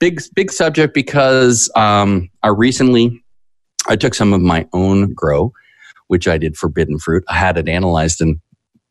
big, 0.00 0.20
big 0.34 0.52
subject 0.52 0.94
because 0.94 1.70
um, 1.76 2.30
I 2.42 2.48
recently 2.48 3.22
I 3.88 3.96
took 3.96 4.14
some 4.14 4.32
of 4.32 4.40
my 4.40 4.66
own 4.72 5.12
grow 5.12 5.52
which 6.08 6.28
I 6.28 6.38
did 6.38 6.56
forbidden 6.56 6.98
fruit. 6.98 7.24
I 7.28 7.34
had 7.34 7.56
it 7.56 7.68
analyzed, 7.68 8.20
and 8.20 8.40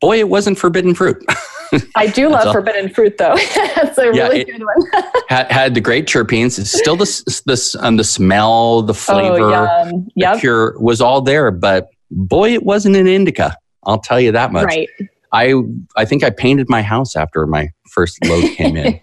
boy, 0.04 0.18
it 0.18 0.28
wasn't 0.28 0.58
forbidden 0.58 0.94
fruit. 0.94 1.24
I 1.96 2.06
do 2.06 2.28
love 2.28 2.52
forbidden 2.52 2.92
fruit, 2.92 3.16
though. 3.16 3.36
That's 3.56 3.96
a 3.96 4.12
yeah, 4.12 4.28
really 4.28 4.44
good 4.44 4.62
one. 4.62 5.12
had, 5.28 5.50
had 5.50 5.74
the 5.74 5.80
great 5.80 6.06
terpenes. 6.06 6.58
It's 6.58 6.70
still 6.70 6.94
the 6.94 7.42
this 7.46 7.74
um, 7.76 7.96
the 7.96 8.04
smell, 8.04 8.82
the 8.82 8.92
oh, 8.92 8.94
flavor, 8.94 9.54
oh, 9.54 10.06
yep. 10.14 10.34
the 10.34 10.40
pure 10.40 10.78
was 10.78 11.00
all 11.00 11.22
there. 11.22 11.50
But 11.50 11.88
boy, 12.10 12.52
it 12.52 12.64
wasn't 12.64 12.96
an 12.96 13.06
indica. 13.06 13.56
I'll 13.86 13.98
tell 13.98 14.20
you 14.20 14.30
that 14.32 14.52
much. 14.52 14.66
Right. 14.66 14.88
I 15.32 15.54
I 15.96 16.04
think 16.04 16.22
I 16.22 16.30
painted 16.30 16.68
my 16.68 16.82
house 16.82 17.16
after 17.16 17.46
my 17.46 17.70
first 17.90 18.22
load 18.26 18.44
came 18.56 18.76
in. 18.76 19.00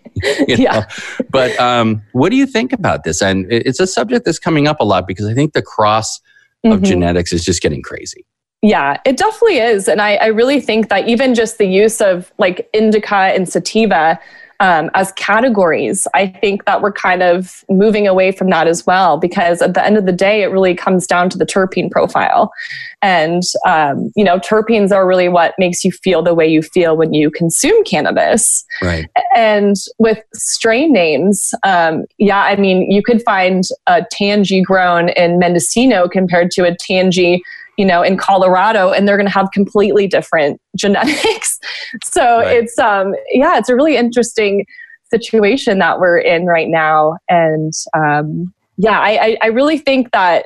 yeah. 0.48 0.72
Know? 0.80 0.86
But 1.32 1.60
um, 1.60 2.02
what 2.14 2.30
do 2.30 2.38
you 2.38 2.46
think 2.46 2.72
about 2.72 3.04
this? 3.04 3.22
And 3.24 3.52
it's 3.52 3.80
a 3.80 3.88
subject 3.88 4.24
that's 4.26 4.40
coming 4.40 4.68
up 4.68 4.80
a 4.80 4.86
lot 4.86 5.08
because 5.08 5.26
I 5.26 5.34
think 5.34 5.54
the 5.54 5.64
cross 5.64 6.22
mm-hmm. 6.64 6.74
of 6.74 6.84
genetics 6.84 7.34
is 7.34 7.44
just 7.44 7.62
getting 7.62 7.82
crazy. 7.82 8.24
Yeah, 8.62 9.00
it 9.06 9.18
definitely 9.18 9.58
is. 9.58 9.88
And 9.88 10.02
I, 10.02 10.16
I 10.16 10.28
really 10.28 10.62
think 10.62 10.90
that 10.90 11.08
even 11.08 11.34
just 11.34 11.58
the 11.58 11.66
use 11.66 12.00
of 12.00 12.32
like 12.38 12.70
indica 12.74 13.16
and 13.16 13.50
sativa 13.50 14.20
um, 14.62 14.92
as 14.94 15.12
categories. 15.14 16.08
I 16.14 16.28
think 16.28 16.66
that 16.66 16.84
we're 16.84 16.92
kind 16.92 17.24
of 17.24 17.66
moving 17.68 18.08
away 18.08 18.32
from 18.32 18.52
that 18.52 18.68
as 18.68 18.86
well 18.86 19.18
because 19.18 19.60
at 19.60 19.74
the 19.74 19.84
end 19.84 19.98
of 19.98 20.06
the 20.06 20.12
day, 20.12 20.44
it 20.44 20.52
really 20.52 20.76
comes 20.76 21.08
down 21.08 21.32
to 21.32 21.38
the 21.38 21.48
terpene 21.48 21.90
profile. 21.90 22.54
And, 23.02 23.42
um, 23.66 24.12
you 24.16 24.24
know, 24.24 24.38
terpenes 24.38 24.92
are 24.92 25.08
really 25.08 25.30
what 25.30 25.56
makes 25.58 25.84
you 25.84 25.92
feel 25.92 26.22
the 26.22 26.36
way 26.36 26.48
you 26.48 26.62
feel 26.62 26.96
when 26.96 27.12
you 27.12 27.32
consume 27.32 27.84
cannabis. 27.86 28.64
Right. 28.84 29.10
And 29.36 29.76
with 29.98 30.20
strain 30.36 30.94
names, 30.94 31.56
um, 31.64 32.06
yeah, 32.20 32.44
I 32.44 32.56
mean, 32.56 32.92
you 32.92 33.02
could 33.02 33.24
find 33.24 33.64
a 33.88 34.06
Tangie 34.14 34.64
grown 34.64 35.10
in 35.10 35.40
Mendocino 35.40 36.08
compared 36.08 36.52
to 36.52 36.68
a 36.68 36.76
Tangie 36.76 37.42
you 37.82 37.88
know 37.88 38.04
in 38.04 38.16
colorado 38.16 38.92
and 38.92 39.08
they're 39.08 39.18
going 39.18 39.28
to 39.28 39.34
have 39.34 39.50
completely 39.52 40.06
different 40.06 40.62
genetics. 40.78 41.60
So 42.04 42.38
right. 42.38 42.58
it's 42.58 42.78
um 42.78 43.16
yeah 43.32 43.58
it's 43.58 43.70
a 43.70 43.76
really 43.76 43.98
interesting 43.98 44.68
situation 45.10 45.80
that 45.80 46.00
we're 46.00 46.20
in 46.20 46.46
right 46.46 46.70
now. 46.70 47.18
And 47.28 47.74
um 47.98 48.54
yeah 48.78 49.00
i 49.00 49.38
i 49.42 49.48
really 49.48 49.80
think 49.80 50.12
that 50.12 50.46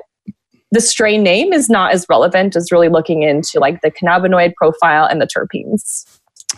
the 0.72 0.82
strain 0.82 1.24
name 1.24 1.52
is 1.52 1.70
not 1.70 1.94
as 1.94 2.06
relevant 2.10 2.56
as 2.56 2.72
really 2.72 2.90
looking 2.90 3.22
into 3.22 3.60
like 3.60 3.82
the 3.82 3.92
cannabinoid 3.92 4.54
profile 4.56 5.06
and 5.06 5.22
the 5.22 5.28
terpenes 5.28 6.06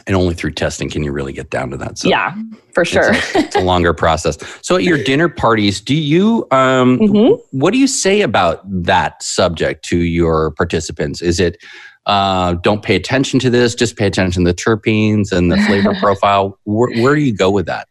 and 0.05 0.15
only 0.15 0.33
through 0.33 0.51
testing 0.51 0.89
can 0.89 1.03
you 1.03 1.11
really 1.11 1.33
get 1.33 1.49
down 1.49 1.69
to 1.71 1.77
that. 1.77 1.97
So 1.97 2.09
yeah, 2.09 2.35
for 2.73 2.85
sure. 2.85 3.13
It's 3.13 3.35
a, 3.35 3.39
it's 3.39 3.55
a 3.55 3.61
longer 3.61 3.93
process. 3.93 4.37
So 4.61 4.75
at 4.75 4.83
your 4.83 5.03
dinner 5.03 5.29
parties, 5.29 5.81
do 5.81 5.95
you 5.95 6.47
um, 6.51 6.99
mm-hmm. 6.99 7.57
what 7.57 7.71
do 7.71 7.79
you 7.79 7.87
say 7.87 8.21
about 8.21 8.61
that 8.83 9.21
subject 9.23 9.83
to 9.85 9.97
your 9.97 10.51
participants? 10.51 11.21
Is 11.21 11.39
it 11.39 11.57
uh, 12.05 12.53
don't 12.53 12.83
pay 12.83 12.95
attention 12.95 13.39
to 13.39 13.49
this, 13.49 13.75
just 13.75 13.97
pay 13.97 14.07
attention 14.07 14.45
to 14.45 14.51
the 14.51 14.55
terpenes 14.55 15.31
and 15.31 15.51
the 15.51 15.57
flavor 15.57 15.93
profile? 15.99 16.57
Where, 16.63 16.89
where 17.01 17.15
do 17.15 17.21
you 17.21 17.35
go 17.35 17.51
with 17.51 17.65
that? 17.65 17.87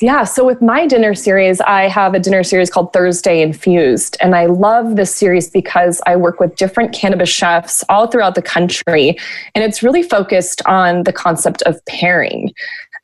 Yeah, 0.00 0.24
so 0.24 0.44
with 0.44 0.60
my 0.60 0.84
dinner 0.88 1.14
series, 1.14 1.60
I 1.60 1.82
have 1.82 2.14
a 2.14 2.18
dinner 2.18 2.42
series 2.42 2.70
called 2.70 2.92
Thursday 2.92 3.40
Infused. 3.40 4.16
And 4.20 4.34
I 4.34 4.46
love 4.46 4.96
this 4.96 5.14
series 5.14 5.48
because 5.48 6.00
I 6.06 6.16
work 6.16 6.40
with 6.40 6.56
different 6.56 6.92
cannabis 6.92 7.28
chefs 7.28 7.84
all 7.88 8.08
throughout 8.08 8.34
the 8.34 8.42
country. 8.42 9.16
And 9.54 9.62
it's 9.62 9.84
really 9.84 10.02
focused 10.02 10.60
on 10.66 11.04
the 11.04 11.12
concept 11.12 11.62
of 11.62 11.78
pairing. 11.86 12.52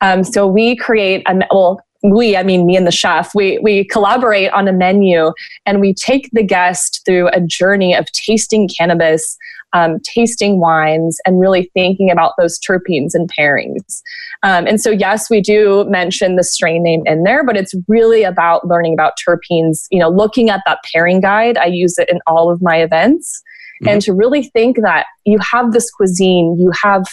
Um, 0.01 0.25
so 0.25 0.45
we 0.45 0.75
create 0.75 1.23
a, 1.25 1.39
well, 1.51 1.79
we, 2.03 2.35
I 2.35 2.43
mean 2.43 2.65
me 2.65 2.75
and 2.75 2.85
the 2.85 2.91
chef, 2.91 3.33
we 3.33 3.59
we 3.59 3.85
collaborate 3.85 4.51
on 4.51 4.67
a 4.67 4.73
menu 4.73 5.31
and 5.65 5.79
we 5.79 5.93
take 5.93 6.29
the 6.33 6.43
guest 6.43 7.01
through 7.05 7.29
a 7.29 7.39
journey 7.39 7.95
of 7.95 8.11
tasting 8.11 8.67
cannabis 8.67 9.37
um, 9.73 9.99
tasting 9.99 10.59
wines 10.59 11.19
and 11.25 11.39
really 11.39 11.69
thinking 11.73 12.09
about 12.09 12.33
those 12.37 12.59
terpenes 12.59 13.13
and 13.13 13.29
pairings. 13.37 14.01
Um, 14.43 14.67
and 14.67 14.79
so, 14.79 14.89
yes, 14.89 15.29
we 15.29 15.41
do 15.41 15.85
mention 15.85 16.35
the 16.35 16.43
strain 16.43 16.83
name 16.83 17.03
in 17.05 17.23
there, 17.23 17.43
but 17.45 17.57
it's 17.57 17.73
really 17.87 18.23
about 18.23 18.67
learning 18.67 18.93
about 18.93 19.13
terpenes, 19.17 19.87
you 19.89 19.99
know, 19.99 20.09
looking 20.09 20.49
at 20.49 20.61
that 20.65 20.79
pairing 20.91 21.21
guide. 21.21 21.57
I 21.57 21.65
use 21.65 21.97
it 21.97 22.09
in 22.09 22.19
all 22.27 22.51
of 22.51 22.61
my 22.61 22.77
events. 22.77 23.41
Mm-hmm. 23.81 23.89
And 23.89 24.01
to 24.03 24.13
really 24.13 24.43
think 24.43 24.77
that 24.81 25.05
you 25.25 25.39
have 25.39 25.71
this 25.71 25.89
cuisine, 25.91 26.57
you 26.59 26.71
have 26.83 27.05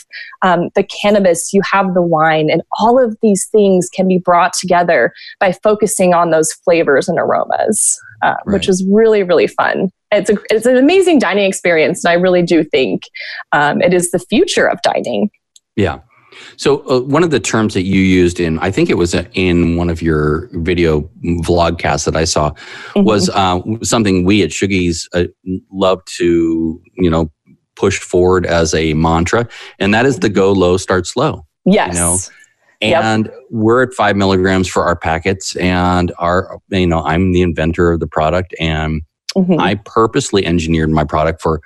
um, 0.43 0.69
the 0.75 0.85
cannabis, 0.85 1.53
you 1.53 1.63
have 1.71 1.95
the 1.95 2.03
wine, 2.03 2.51
and 2.51 2.63
all 2.79 3.03
of 3.03 3.17
these 3.23 3.47
things 3.49 3.89
can 3.89 4.09
be 4.09 4.19
brought 4.19 4.53
together 4.53 5.13
by 5.39 5.53
focusing 5.53 6.15
on 6.15 6.31
those 6.31 6.53
flavors 6.53 7.09
and 7.09 7.19
aromas, 7.19 7.99
uh, 8.23 8.35
right. 8.45 8.55
which 8.55 8.69
is 8.69 8.85
really, 8.89 9.23
really 9.23 9.47
fun 9.47 9.91
it's 10.13 10.31
a 10.31 10.37
it's 10.51 10.67
an 10.67 10.77
amazing 10.77 11.19
dining 11.19 11.47
experience, 11.47 12.05
and 12.05 12.11
I 12.11 12.15
really 12.15 12.43
do 12.43 12.65
think 12.65 13.03
um, 13.53 13.81
it 13.81 13.95
is 13.95 14.11
the 14.11 14.19
future 14.19 14.69
of 14.69 14.83
dining. 14.83 15.31
Yeah. 15.77 16.01
So 16.57 16.89
uh, 16.89 17.01
one 17.01 17.23
of 17.23 17.31
the 17.31 17.41
terms 17.41 17.75
that 17.75 17.83
you 17.83 18.01
used 18.01 18.41
in, 18.41 18.59
I 18.59 18.71
think 18.71 18.91
it 18.91 18.97
was 18.97 19.15
in 19.35 19.77
one 19.77 19.91
of 19.91 20.03
your 20.03 20.49
video 20.53 21.03
vlogcasts 21.25 22.05
that 22.05 22.17
I 22.17 22.25
saw, 22.25 22.51
mm-hmm. 22.51 23.05
was 23.05 23.29
uh, 23.31 23.61
something 23.83 24.25
we 24.25 24.43
at 24.43 24.51
Shoogies 24.51 25.09
uh, 25.13 25.25
love 25.73 26.05
to, 26.17 26.81
you 26.97 27.11
know, 27.11 27.31
push 27.77 27.99
forward 27.99 28.47
as 28.47 28.75
a 28.75 28.95
mantra, 28.95 29.49
and 29.79 29.95
that 29.95 30.07
is 30.07 30.19
the 30.19 30.29
go 30.29 30.53
low, 30.53 30.77
start 30.77 31.07
slow. 31.07 31.47
Yes. 31.65 31.95
You 31.95 32.01
know, 32.01 32.19
and 32.83 33.27
yep. 33.27 33.35
we're 33.51 33.83
at 33.83 33.93
five 33.93 34.17
milligrams 34.17 34.69
for 34.69 34.85
our 34.85 34.97
packets, 34.97 35.57
and 35.57 36.13
our, 36.19 36.61
you 36.69 36.87
know, 36.87 37.03
I'm 37.03 37.33
the 37.33 37.43
inventor 37.43 37.93
of 37.93 38.01
the 38.01 38.07
product, 38.07 38.55
and 38.61 39.03
Mm-hmm. 39.37 39.61
I 39.61 39.77
purposely 39.85 40.45
engineered 40.45 40.91
my 40.91 41.05
product 41.05 41.41
for 41.41 41.61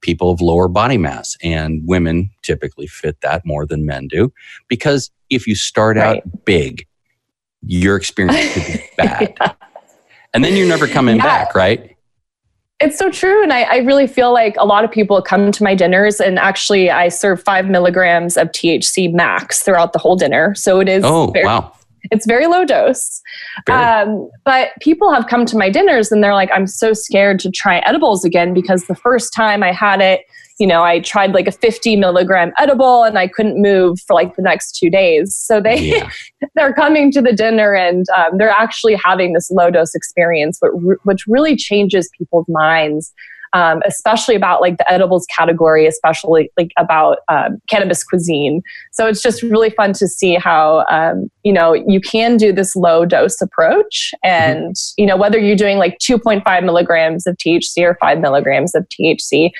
people 0.00 0.30
of 0.30 0.40
lower 0.40 0.68
body 0.68 0.98
mass, 0.98 1.36
and 1.42 1.82
women 1.86 2.30
typically 2.42 2.86
fit 2.86 3.20
that 3.22 3.44
more 3.44 3.66
than 3.66 3.86
men 3.86 4.08
do. 4.08 4.32
Because 4.68 5.10
if 5.30 5.46
you 5.46 5.54
start 5.54 5.96
right. 5.96 6.18
out 6.18 6.44
big, 6.44 6.86
your 7.62 7.96
experience 7.96 8.54
could 8.54 8.66
be 8.66 8.84
bad. 8.96 9.34
yeah. 9.40 9.52
And 10.34 10.44
then 10.44 10.54
you're 10.54 10.68
never 10.68 10.86
coming 10.86 11.16
yeah. 11.16 11.22
back, 11.22 11.54
right? 11.54 11.96
It's 12.80 12.96
so 12.96 13.10
true. 13.10 13.42
And 13.42 13.52
I, 13.52 13.62
I, 13.62 13.76
really 13.78 14.06
feel 14.06 14.32
like 14.32 14.54
a 14.56 14.64
lot 14.64 14.84
of 14.84 14.92
people 14.92 15.20
come 15.20 15.50
to 15.50 15.64
my 15.64 15.74
dinners, 15.74 16.20
and 16.20 16.38
actually, 16.38 16.90
I 16.90 17.08
serve 17.08 17.42
five 17.42 17.66
milligrams 17.66 18.36
of 18.36 18.48
THC 18.48 19.12
max 19.12 19.62
throughout 19.62 19.92
the 19.92 19.98
whole 19.98 20.14
dinner. 20.14 20.54
So 20.54 20.78
it 20.78 20.88
is. 20.88 21.02
Oh, 21.04 21.28
very, 21.32 21.44
wow. 21.44 21.72
It's 22.10 22.26
very 22.26 22.46
low 22.46 22.64
dose. 22.64 23.20
Um, 23.68 24.30
but 24.44 24.70
people 24.80 25.12
have 25.12 25.26
come 25.26 25.44
to 25.46 25.56
my 25.56 25.70
dinners 25.70 26.10
and 26.10 26.22
they're 26.22 26.34
like, 26.34 26.50
I'm 26.52 26.66
so 26.66 26.92
scared 26.92 27.38
to 27.40 27.50
try 27.50 27.78
edibles 27.80 28.24
again 28.24 28.54
because 28.54 28.84
the 28.84 28.94
first 28.94 29.32
time 29.34 29.62
I 29.62 29.72
had 29.72 30.00
it, 30.00 30.22
you 30.58 30.66
know, 30.66 30.82
I 30.82 31.00
tried 31.00 31.32
like 31.32 31.46
a 31.46 31.52
50 31.52 31.96
milligram 31.96 32.52
edible 32.58 33.04
and 33.04 33.18
I 33.18 33.28
couldn't 33.28 33.62
move 33.62 34.00
for 34.00 34.14
like 34.14 34.34
the 34.34 34.42
next 34.42 34.72
two 34.72 34.90
days. 34.90 35.36
So 35.36 35.60
they 35.60 35.78
yeah. 35.78 36.10
they're 36.54 36.74
coming 36.74 37.12
to 37.12 37.22
the 37.22 37.32
dinner 37.32 37.74
and 37.74 38.06
um, 38.16 38.38
they're 38.38 38.50
actually 38.50 38.98
having 39.04 39.34
this 39.34 39.50
low 39.50 39.70
dose 39.70 39.94
experience, 39.94 40.58
which 41.04 41.24
really 41.28 41.56
changes 41.56 42.10
people's 42.18 42.46
minds 42.48 43.12
um, 43.52 43.82
especially 43.86 44.34
about 44.34 44.60
like 44.60 44.76
the 44.76 44.90
edibles 44.90 45.26
category, 45.34 45.86
especially 45.86 46.50
like 46.56 46.70
about 46.76 47.18
um, 47.28 47.60
cannabis 47.68 48.04
cuisine. 48.04 48.62
So 48.92 49.06
it's 49.06 49.22
just 49.22 49.42
really 49.42 49.70
fun 49.70 49.92
to 49.94 50.08
see 50.08 50.34
how 50.34 50.84
um, 50.90 51.30
you 51.44 51.52
know 51.52 51.72
you 51.72 52.00
can 52.00 52.36
do 52.36 52.52
this 52.52 52.76
low 52.76 53.04
dose 53.04 53.40
approach, 53.40 54.12
and 54.22 54.74
mm-hmm. 54.74 55.02
you 55.02 55.06
know 55.06 55.16
whether 55.16 55.38
you're 55.38 55.56
doing 55.56 55.78
like 55.78 55.98
2.5 55.98 56.64
milligrams 56.64 57.26
of 57.26 57.36
THC 57.36 57.82
or 57.82 57.96
five 58.00 58.18
milligrams 58.20 58.74
of 58.74 58.86
THC. 58.88 59.50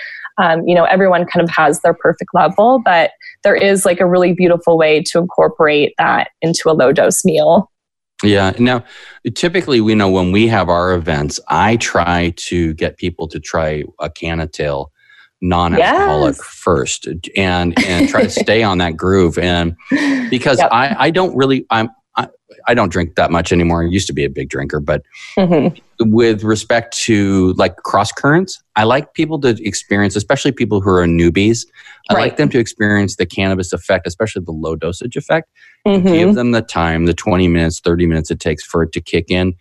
Um, 0.40 0.62
you 0.68 0.74
know, 0.74 0.84
everyone 0.84 1.26
kind 1.26 1.42
of 1.42 1.50
has 1.50 1.80
their 1.80 1.94
perfect 1.94 2.30
level, 2.32 2.80
but 2.84 3.10
there 3.42 3.56
is 3.56 3.84
like 3.84 3.98
a 3.98 4.06
really 4.06 4.32
beautiful 4.32 4.78
way 4.78 5.02
to 5.02 5.18
incorporate 5.18 5.94
that 5.98 6.30
into 6.42 6.70
a 6.70 6.72
low 6.72 6.92
dose 6.92 7.24
meal. 7.24 7.70
Yeah. 8.22 8.52
Now, 8.58 8.84
typically, 9.34 9.80
we 9.80 9.94
know 9.94 10.10
when 10.10 10.32
we 10.32 10.48
have 10.48 10.68
our 10.68 10.94
events, 10.94 11.38
I 11.48 11.76
try 11.76 12.34
to 12.36 12.74
get 12.74 12.96
people 12.96 13.28
to 13.28 13.38
try 13.38 13.84
a 14.00 14.10
CannaTail 14.10 14.88
non-alcoholic 15.40 16.34
yes. 16.36 16.44
first 16.44 17.06
and 17.36 17.78
and 17.86 18.08
try 18.08 18.22
to 18.22 18.30
stay 18.30 18.64
on 18.64 18.78
that 18.78 18.96
groove 18.96 19.38
and 19.38 19.76
because 20.30 20.58
yep. 20.58 20.68
I 20.72 20.96
I 20.98 21.10
don't 21.10 21.36
really 21.36 21.64
I'm 21.70 21.90
I 22.66 22.74
don't 22.74 22.90
drink 22.90 23.14
that 23.16 23.30
much 23.30 23.52
anymore. 23.52 23.82
I 23.82 23.86
used 23.86 24.06
to 24.08 24.12
be 24.12 24.24
a 24.24 24.30
big 24.30 24.48
drinker, 24.48 24.80
but 24.80 25.02
mm-hmm. 25.36 26.10
with 26.10 26.42
respect 26.42 26.96
to 27.00 27.52
like 27.54 27.76
cross 27.76 28.10
currents, 28.10 28.62
I 28.76 28.84
like 28.84 29.14
people 29.14 29.40
to 29.40 29.56
experience, 29.62 30.16
especially 30.16 30.52
people 30.52 30.80
who 30.80 30.90
are 30.90 31.06
newbies. 31.06 31.66
I 32.10 32.14
right. 32.14 32.20
like 32.22 32.36
them 32.36 32.48
to 32.50 32.58
experience 32.58 33.16
the 33.16 33.26
cannabis 33.26 33.72
effect, 33.72 34.06
especially 34.06 34.44
the 34.44 34.52
low 34.52 34.76
dosage 34.76 35.16
effect. 35.16 35.50
Mm-hmm. 35.86 36.08
Give 36.08 36.34
them 36.34 36.52
the 36.52 36.62
time, 36.62 37.06
the 37.06 37.14
20 37.14 37.48
minutes, 37.48 37.80
30 37.80 38.06
minutes 38.06 38.30
it 38.30 38.40
takes 38.40 38.64
for 38.64 38.82
it 38.82 38.92
to 38.92 39.00
kick 39.00 39.30
in 39.30 39.52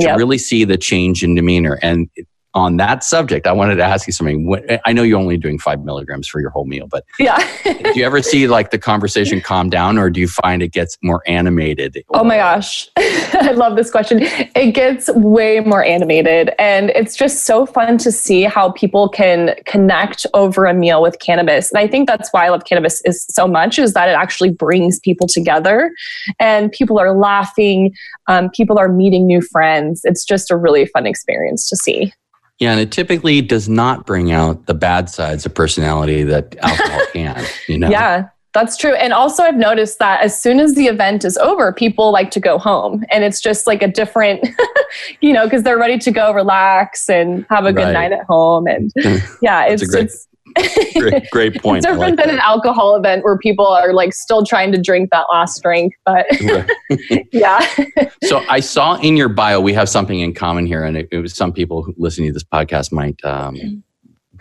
to 0.00 0.06
yep. 0.06 0.18
really 0.18 0.38
see 0.38 0.64
the 0.64 0.76
change 0.76 1.22
in 1.22 1.34
demeanor. 1.34 1.78
And 1.82 2.08
on 2.54 2.76
that 2.76 3.02
subject, 3.02 3.46
I 3.46 3.52
wanted 3.52 3.76
to 3.76 3.82
ask 3.82 4.06
you 4.06 4.12
something. 4.12 4.80
I 4.86 4.92
know 4.92 5.02
you're 5.02 5.18
only 5.18 5.36
doing 5.36 5.58
five 5.58 5.84
milligrams 5.84 6.28
for 6.28 6.40
your 6.40 6.50
whole 6.50 6.66
meal, 6.66 6.86
but 6.86 7.04
yeah, 7.18 7.36
do 7.64 7.92
you 7.94 8.04
ever 8.04 8.22
see 8.22 8.46
like 8.46 8.70
the 8.70 8.78
conversation 8.78 9.40
calm 9.40 9.68
down, 9.68 9.98
or 9.98 10.08
do 10.08 10.20
you 10.20 10.28
find 10.28 10.62
it 10.62 10.68
gets 10.68 10.96
more 11.02 11.22
animated? 11.26 12.04
Oh 12.10 12.22
my 12.22 12.36
gosh, 12.36 12.88
I 12.96 13.52
love 13.52 13.76
this 13.76 13.90
question. 13.90 14.20
It 14.22 14.72
gets 14.72 15.10
way 15.10 15.60
more 15.60 15.84
animated, 15.84 16.52
and 16.58 16.90
it's 16.90 17.16
just 17.16 17.44
so 17.44 17.66
fun 17.66 17.98
to 17.98 18.12
see 18.12 18.42
how 18.42 18.70
people 18.70 19.08
can 19.08 19.56
connect 19.66 20.24
over 20.32 20.66
a 20.66 20.74
meal 20.74 21.02
with 21.02 21.18
cannabis. 21.18 21.72
And 21.72 21.78
I 21.78 21.88
think 21.88 22.08
that's 22.08 22.30
why 22.30 22.46
I 22.46 22.50
love 22.50 22.64
cannabis 22.64 23.02
is 23.04 23.26
so 23.30 23.48
much 23.48 23.78
is 23.78 23.94
that 23.94 24.08
it 24.08 24.12
actually 24.12 24.50
brings 24.50 25.00
people 25.00 25.26
together, 25.26 25.92
and 26.38 26.70
people 26.70 27.00
are 27.00 27.16
laughing, 27.16 27.92
um, 28.28 28.48
people 28.50 28.78
are 28.78 28.88
meeting 28.88 29.26
new 29.26 29.40
friends. 29.40 30.02
It's 30.04 30.24
just 30.24 30.52
a 30.52 30.56
really 30.56 30.86
fun 30.86 31.04
experience 31.04 31.68
to 31.68 31.76
see. 31.76 32.12
Yeah, 32.60 32.72
and 32.72 32.80
it 32.80 32.92
typically 32.92 33.42
does 33.42 33.68
not 33.68 34.06
bring 34.06 34.30
out 34.30 34.66
the 34.66 34.74
bad 34.74 35.10
sides 35.10 35.44
of 35.44 35.54
personality 35.54 36.22
that 36.22 36.56
alcohol 36.62 37.00
can, 37.12 37.44
you 37.68 37.78
know? 37.78 37.90
Yeah, 37.90 38.28
that's 38.54 38.76
true. 38.76 38.94
And 38.94 39.12
also, 39.12 39.42
I've 39.42 39.56
noticed 39.56 39.98
that 39.98 40.22
as 40.22 40.40
soon 40.40 40.60
as 40.60 40.76
the 40.76 40.86
event 40.86 41.24
is 41.24 41.36
over, 41.38 41.72
people 41.72 42.12
like 42.12 42.30
to 42.30 42.40
go 42.40 42.56
home. 42.56 43.04
And 43.10 43.24
it's 43.24 43.40
just 43.40 43.66
like 43.66 43.82
a 43.82 43.88
different, 43.88 44.46
you 45.20 45.32
know, 45.32 45.44
because 45.44 45.64
they're 45.64 45.78
ready 45.78 45.98
to 45.98 46.12
go 46.12 46.32
relax 46.32 47.10
and 47.10 47.44
have 47.50 47.64
a 47.66 47.72
good 47.72 47.86
right. 47.86 47.92
night 47.92 48.12
at 48.12 48.24
home. 48.26 48.68
And 48.68 48.92
yeah, 49.42 49.66
it's, 49.66 49.84
great, 49.84 50.04
it's 50.04 50.28
great, 50.98 51.30
great 51.30 51.62
point. 51.62 51.78
it's 51.78 51.86
different 51.86 52.00
like 52.00 52.16
than 52.16 52.28
that. 52.28 52.34
an 52.34 52.40
alcohol 52.40 52.96
event 52.96 53.24
where 53.24 53.38
people 53.38 53.66
are 53.66 53.92
like 53.92 54.12
still 54.12 54.44
trying 54.44 54.72
to 54.72 54.80
drink 54.80 55.10
that 55.10 55.26
last 55.30 55.62
drink, 55.62 55.94
but 56.04 56.26
yeah. 57.32 57.66
so 58.24 58.44
I 58.48 58.60
saw 58.60 58.96
in 58.96 59.16
your 59.16 59.28
bio 59.28 59.60
we 59.60 59.72
have 59.74 59.88
something 59.88 60.20
in 60.20 60.34
common 60.34 60.66
here, 60.66 60.84
and 60.84 60.96
it, 60.96 61.08
it 61.10 61.18
was 61.18 61.34
some 61.34 61.52
people 61.52 61.82
who 61.82 61.94
listening 61.96 62.28
to 62.28 62.32
this 62.32 62.44
podcast 62.44 62.92
might 62.92 63.22
um, 63.24 63.83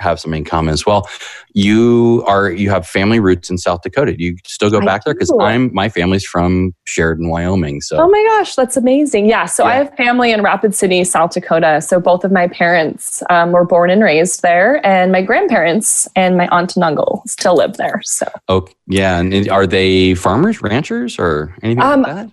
have 0.04 0.20
some 0.20 0.34
in 0.34 0.44
common 0.44 0.74
as 0.74 0.86
well. 0.86 1.10
You 1.54 2.24
are 2.28 2.52
you 2.52 2.70
have 2.70 2.88
family 2.88 3.20
roots 3.20 3.50
in 3.50 3.58
South 3.58 3.82
Dakota. 3.82 4.16
Do 4.16 4.24
you 4.24 4.38
still 4.46 4.70
go 4.70 4.80
I 4.80 4.86
back 4.86 5.02
do. 5.02 5.10
there? 5.10 5.14
Because 5.16 5.34
I'm 5.40 5.74
my 5.74 5.90
family's 5.90 6.26
from 6.26 6.74
Sheridan, 6.86 7.30
Wyoming. 7.30 7.82
So 7.82 7.98
oh 7.98 8.08
my 8.08 8.24
gosh, 8.30 8.56
that's 8.56 8.78
amazing. 8.78 9.28
Yeah, 9.28 9.46
so 9.46 9.64
yeah. 9.64 9.70
I 9.70 9.76
have 9.76 9.96
family 9.96 10.32
in 10.32 10.44
Rapid 10.44 10.76
City, 10.76 11.04
South 11.04 11.32
Dakota. 11.32 11.82
So 11.82 12.00
both 12.00 12.24
of 12.24 12.32
my 12.32 12.48
parents 12.48 13.24
um, 13.30 13.52
were 13.52 13.66
born 13.66 13.90
and 13.90 14.04
raised 14.04 14.42
there, 14.42 14.86
and 14.86 15.12
my 15.12 15.22
grandparents 15.22 16.08
and 16.16 16.38
my 16.38 16.48
aunt 16.50 16.76
and 16.76 16.84
uncle 16.84 17.24
still 17.26 17.56
live 17.56 17.78
there. 17.78 18.02
So 18.04 18.28
oh 18.50 18.68
yeah, 18.88 19.20
and 19.20 19.50
are 19.50 19.66
they 19.66 20.16
farmers, 20.16 20.62
ranchers, 20.62 21.18
or 21.18 21.56
anything 21.64 21.84
um, 21.84 22.02
like 22.02 22.16
that? 22.16 22.32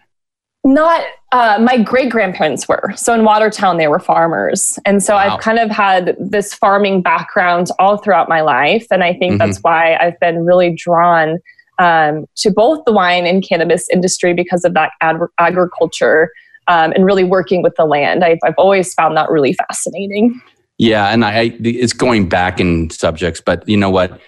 Not 0.62 1.02
uh, 1.32 1.58
my 1.62 1.78
great 1.82 2.10
grandparents 2.10 2.68
were. 2.68 2.92
So 2.96 3.14
in 3.14 3.24
Watertown, 3.24 3.78
they 3.78 3.88
were 3.88 3.98
farmers. 3.98 4.78
And 4.84 5.02
so 5.02 5.14
wow. 5.14 5.34
I've 5.34 5.40
kind 5.40 5.58
of 5.58 5.70
had 5.70 6.16
this 6.18 6.52
farming 6.52 7.02
background 7.02 7.68
all 7.78 7.96
throughout 7.96 8.28
my 8.28 8.40
life. 8.40 8.86
And 8.90 9.02
I 9.02 9.14
think 9.14 9.32
mm-hmm. 9.32 9.38
that's 9.38 9.58
why 9.58 9.96
I've 9.96 10.18
been 10.20 10.44
really 10.44 10.74
drawn 10.74 11.38
um, 11.78 12.26
to 12.36 12.50
both 12.50 12.84
the 12.84 12.92
wine 12.92 13.26
and 13.26 13.46
cannabis 13.46 13.88
industry 13.90 14.34
because 14.34 14.64
of 14.64 14.74
that 14.74 14.92
ag- 15.00 15.30
agriculture 15.38 16.30
um, 16.68 16.92
and 16.92 17.06
really 17.06 17.24
working 17.24 17.62
with 17.62 17.74
the 17.76 17.86
land. 17.86 18.22
I've, 18.22 18.38
I've 18.44 18.54
always 18.58 18.92
found 18.92 19.16
that 19.16 19.30
really 19.30 19.54
fascinating. 19.54 20.40
Yeah. 20.78 21.08
And 21.08 21.24
I, 21.24 21.38
I, 21.38 21.56
it's 21.60 21.92
going 21.94 22.28
back 22.28 22.60
in 22.60 22.90
subjects, 22.90 23.40
but 23.40 23.66
you 23.68 23.76
know 23.76 23.90
what? 23.90 24.20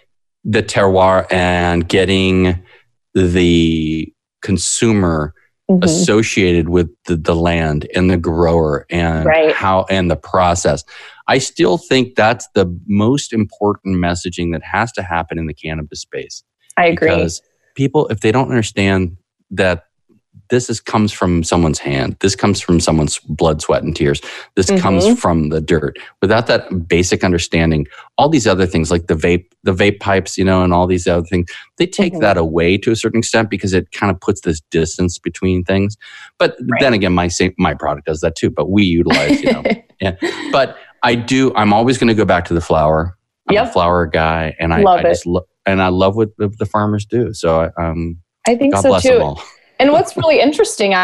The 0.44 0.62
terroir 0.62 1.30
and 1.30 1.86
getting 1.88 2.62
the 3.14 4.12
consumer 4.40 5.34
mm-hmm. 5.70 5.82
associated 5.82 6.68
with 6.68 6.90
the, 7.06 7.16
the, 7.16 7.34
land 7.34 7.88
and 7.94 8.10
the 8.10 8.16
grower 8.16 8.86
and 8.90 9.26
right. 9.26 9.54
how 9.54 9.86
and 9.90 10.10
the 10.10 10.16
process. 10.16 10.84
I 11.28 11.38
still 11.38 11.78
think 11.78 12.14
that's 12.14 12.48
the 12.54 12.66
most 12.86 13.32
important 13.32 13.96
messaging 13.96 14.52
that 14.52 14.62
has 14.62 14.92
to 14.92 15.02
happen 15.02 15.38
in 15.38 15.46
the 15.46 15.54
cannabis 15.54 16.00
space. 16.00 16.42
I 16.76 16.86
agree. 16.86 17.08
Because 17.08 17.42
people, 17.74 18.08
if 18.08 18.20
they 18.20 18.32
don't 18.32 18.50
understand 18.50 19.16
that 19.50 19.84
this 20.52 20.68
is 20.68 20.80
comes 20.80 21.12
from 21.12 21.42
someone's 21.42 21.78
hand. 21.78 22.14
This 22.20 22.36
comes 22.36 22.60
from 22.60 22.78
someone's 22.78 23.18
blood, 23.20 23.62
sweat, 23.62 23.82
and 23.82 23.96
tears. 23.96 24.20
This 24.54 24.66
mm-hmm. 24.66 24.82
comes 24.82 25.18
from 25.18 25.48
the 25.48 25.62
dirt. 25.62 25.98
Without 26.20 26.46
that 26.46 26.86
basic 26.86 27.24
understanding, 27.24 27.86
all 28.18 28.28
these 28.28 28.46
other 28.46 28.66
things 28.66 28.90
like 28.90 29.06
the 29.06 29.14
vape, 29.14 29.46
the 29.62 29.72
vape 29.72 29.98
pipes, 29.98 30.36
you 30.36 30.44
know, 30.44 30.62
and 30.62 30.74
all 30.74 30.86
these 30.86 31.06
other 31.06 31.26
things, 31.26 31.50
they 31.78 31.86
take 31.86 32.12
mm-hmm. 32.12 32.20
that 32.20 32.36
away 32.36 32.76
to 32.76 32.90
a 32.92 32.96
certain 32.96 33.20
extent 33.20 33.48
because 33.48 33.72
it 33.72 33.90
kind 33.92 34.14
of 34.14 34.20
puts 34.20 34.42
this 34.42 34.60
distance 34.70 35.18
between 35.18 35.64
things. 35.64 35.96
But 36.38 36.54
right. 36.60 36.80
then 36.80 36.92
again, 36.92 37.14
my 37.14 37.28
same, 37.28 37.54
my 37.56 37.72
product 37.72 38.04
does 38.04 38.20
that 38.20 38.36
too. 38.36 38.50
But 38.50 38.70
we 38.70 38.82
utilize, 38.82 39.42
you 39.42 39.54
know, 39.54 39.62
yeah. 40.02 40.16
But 40.52 40.76
I 41.02 41.14
do. 41.14 41.54
I'm 41.54 41.72
always 41.72 41.96
going 41.96 42.08
to 42.08 42.14
go 42.14 42.26
back 42.26 42.44
to 42.46 42.54
the 42.54 42.60
flower. 42.60 43.16
I'm 43.48 43.54
yep. 43.54 43.68
a 43.68 43.72
flower 43.72 44.06
guy, 44.06 44.54
and 44.60 44.74
I, 44.74 44.84
I 44.84 45.02
just 45.02 45.24
love 45.24 45.44
and 45.64 45.80
I 45.80 45.88
love 45.88 46.14
what 46.14 46.36
the, 46.36 46.48
the 46.48 46.66
farmers 46.66 47.06
do. 47.06 47.32
So 47.32 47.70
um, 47.80 48.18
I 48.46 48.54
think 48.54 48.74
God 48.74 48.82
so 48.82 49.00
too. 49.00 49.42
And 49.82 49.90
what's 49.90 50.16
really 50.16 50.38
interesting 50.38 50.94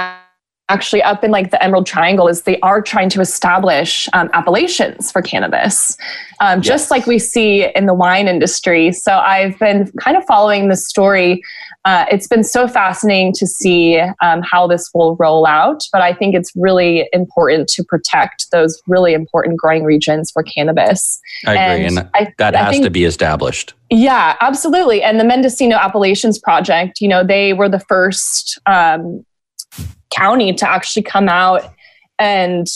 actually 0.69 1.03
up 1.03 1.25
in 1.25 1.33
like 1.33 1.51
the 1.51 1.61
Emerald 1.61 1.85
Triangle 1.85 2.29
is 2.29 2.43
they 2.43 2.61
are 2.61 2.81
trying 2.81 3.09
to 3.09 3.21
establish 3.21 4.09
um, 4.13 4.31
appellations 4.35 5.11
for 5.11 5.21
cannabis, 5.21 5.97
um, 6.39 6.63
just 6.63 6.85
yes. 6.85 6.91
like 6.93 7.05
we 7.05 7.19
see 7.19 7.65
in 7.75 7.87
the 7.87 7.95
wine 7.95 8.29
industry. 8.29 8.93
So 8.93 9.15
I've 9.19 9.59
been 9.59 9.91
kind 9.99 10.17
of 10.17 10.25
following 10.27 10.69
this 10.69 10.87
story. 10.87 11.43
Uh, 11.89 12.05
it's 12.11 12.27
been 12.27 12.45
so 12.45 12.69
fascinating 12.69 13.33
to 13.33 13.47
see 13.47 13.99
um, 14.21 14.43
how 14.43 14.67
this 14.67 14.91
will 14.93 15.17
roll 15.17 15.47
out, 15.47 15.81
but 15.91 16.03
I 16.03 16.13
think 16.13 16.35
it's 16.35 16.53
really 16.55 17.09
important 17.15 17.67
to 17.69 17.83
protect 17.83 18.51
those 18.53 18.79
really 18.87 19.15
important 19.15 19.57
growing 19.57 19.85
regions 19.85 20.31
for 20.31 20.43
cannabis. 20.43 21.19
I 21.47 21.55
agree, 21.55 21.87
and, 21.87 21.99
and 22.01 22.11
I, 22.13 22.35
that 22.37 22.55
I 22.55 22.65
has 22.65 22.73
think, 22.73 22.85
to 22.85 22.91
be 22.91 23.07
established. 23.07 23.73
Yeah, 23.89 24.37
absolutely. 24.43 25.03
And 25.03 25.19
the 25.19 25.25
Mendocino 25.25 25.77
Appellations 25.77 26.39
Project, 26.39 27.01
you 27.01 27.09
know, 27.09 27.25
they 27.25 27.55
were 27.55 27.71
the 27.71 27.81
first 27.81 28.59
um, 28.67 29.25
county 30.15 30.53
to 30.53 30.69
actually 30.69 31.05
come 31.05 31.31
out 31.31 31.73
and 32.19 32.67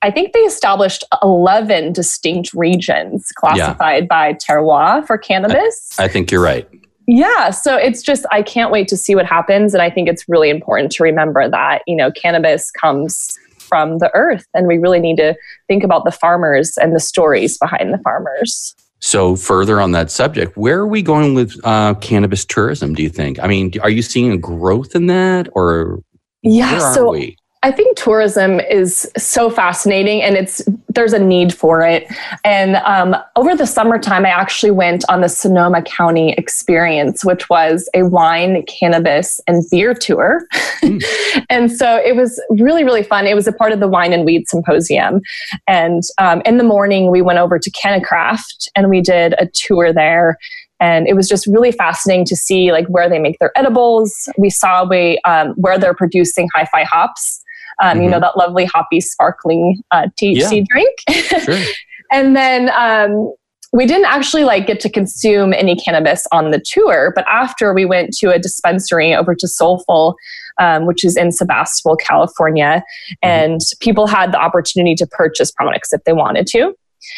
I 0.00 0.10
think 0.10 0.32
they 0.32 0.40
established 0.40 1.04
11 1.22 1.92
distinct 1.92 2.52
regions 2.54 3.32
classified 3.34 4.04
yeah. 4.04 4.06
by 4.06 4.34
terroir 4.34 5.04
for 5.06 5.18
cannabis. 5.18 5.98
I, 5.98 6.04
I 6.04 6.08
think 6.08 6.30
you're 6.30 6.42
right. 6.42 6.68
Yeah, 7.10 7.50
so 7.50 7.74
it's 7.74 8.02
just 8.02 8.26
I 8.30 8.42
can't 8.42 8.70
wait 8.70 8.86
to 8.88 8.96
see 8.96 9.14
what 9.14 9.24
happens 9.24 9.72
and 9.72 9.82
I 9.82 9.88
think 9.88 10.10
it's 10.10 10.28
really 10.28 10.50
important 10.50 10.92
to 10.92 11.02
remember 11.02 11.48
that, 11.48 11.82
you 11.86 11.96
know, 11.96 12.12
cannabis 12.12 12.70
comes 12.70 13.34
from 13.58 13.96
the 13.96 14.10
earth 14.14 14.46
and 14.52 14.66
we 14.66 14.76
really 14.76 15.00
need 15.00 15.16
to 15.16 15.34
think 15.68 15.82
about 15.84 16.04
the 16.04 16.10
farmers 16.10 16.76
and 16.76 16.94
the 16.94 17.00
stories 17.00 17.56
behind 17.56 17.94
the 17.94 17.98
farmers. 17.98 18.74
So, 19.00 19.36
further 19.36 19.80
on 19.80 19.92
that 19.92 20.10
subject, 20.10 20.56
where 20.58 20.80
are 20.80 20.86
we 20.86 21.00
going 21.00 21.34
with 21.34 21.58
uh, 21.64 21.94
cannabis 21.94 22.44
tourism? 22.44 22.94
Do 22.94 23.02
you 23.02 23.08
think? 23.08 23.38
I 23.42 23.46
mean, 23.46 23.72
are 23.80 23.90
you 23.90 24.02
seeing 24.02 24.32
a 24.32 24.36
growth 24.36 24.94
in 24.96 25.06
that, 25.06 25.48
or 25.52 26.02
yeah, 26.42 26.92
so 26.92 27.12
we? 27.12 27.36
I 27.62 27.72
think 27.72 27.96
tourism 27.96 28.60
is 28.60 29.10
so 29.16 29.50
fascinating 29.50 30.22
and 30.22 30.36
it's 30.36 30.62
there's 30.88 31.12
a 31.12 31.18
need 31.18 31.52
for 31.52 31.82
it. 31.82 32.06
And 32.44 32.76
um, 32.76 33.16
over 33.34 33.56
the 33.56 33.66
summertime, 33.66 34.24
I 34.24 34.30
actually 34.30 34.70
went 34.70 35.04
on 35.08 35.22
the 35.22 35.28
Sonoma 35.28 35.82
County 35.82 36.34
experience, 36.34 37.24
which 37.24 37.50
was 37.50 37.88
a 37.94 38.04
wine, 38.04 38.64
cannabis, 38.66 39.40
and 39.48 39.64
beer 39.70 39.92
tour. 39.92 40.46
Mm. 40.82 41.02
and 41.50 41.72
so 41.72 41.96
it 41.96 42.14
was 42.14 42.40
really, 42.50 42.84
really 42.84 43.02
fun. 43.02 43.26
It 43.26 43.34
was 43.34 43.48
a 43.48 43.52
part 43.52 43.72
of 43.72 43.80
the 43.80 43.88
Wine 43.88 44.12
and 44.12 44.24
Weed 44.24 44.48
Symposium. 44.48 45.20
And 45.66 46.02
um, 46.18 46.42
in 46.44 46.58
the 46.58 46.64
morning, 46.64 47.10
we 47.10 47.22
went 47.22 47.40
over 47.40 47.58
to 47.58 47.70
CannaCraft 47.72 48.68
and 48.76 48.88
we 48.88 49.00
did 49.00 49.34
a 49.38 49.46
tour 49.52 49.92
there 49.92 50.38
and 50.80 51.08
it 51.08 51.16
was 51.16 51.28
just 51.28 51.44
really 51.48 51.72
fascinating 51.72 52.24
to 52.26 52.36
see 52.36 52.70
like 52.70 52.86
where 52.86 53.08
they 53.08 53.18
make 53.18 53.36
their 53.40 53.50
edibles 53.56 54.28
we 54.38 54.48
saw 54.48 54.84
we, 54.84 55.18
um, 55.24 55.54
where 55.56 55.76
they're 55.76 55.92
producing 55.92 56.48
hi-fi 56.54 56.84
hops 56.84 57.42
um, 57.82 57.90
mm-hmm. 57.90 58.02
you 58.02 58.08
know 58.08 58.16
mm-hmm. 58.16 58.22
that 58.22 58.36
lovely 58.36 58.64
hoppy 58.64 59.00
sparkling 59.00 59.82
uh, 59.90 60.06
thc 60.20 60.50
yeah. 60.52 60.64
drink 60.70 61.44
sure. 61.44 61.58
and 62.12 62.36
then 62.36 62.70
um, 62.70 63.32
we 63.72 63.84
didn't 63.84 64.06
actually 64.06 64.44
like 64.44 64.66
get 64.66 64.80
to 64.80 64.88
consume 64.88 65.52
any 65.52 65.76
cannabis 65.76 66.26
on 66.32 66.50
the 66.50 66.62
tour 66.64 67.12
but 67.14 67.24
after 67.28 67.74
we 67.74 67.84
went 67.84 68.12
to 68.12 68.30
a 68.30 68.38
dispensary 68.38 69.14
over 69.14 69.34
to 69.34 69.46
Solful 69.46 70.16
um, 70.60 70.86
which 70.86 71.04
is 71.04 71.16
in 71.16 71.32
sebastopol 71.32 71.96
california 71.96 72.82
mm-hmm. 73.10 73.14
and 73.22 73.60
people 73.80 74.06
had 74.06 74.32
the 74.32 74.38
opportunity 74.38 74.94
to 74.94 75.06
purchase 75.06 75.50
products 75.50 75.92
if 75.92 76.02
they 76.04 76.12
wanted 76.12 76.46
to 76.48 76.74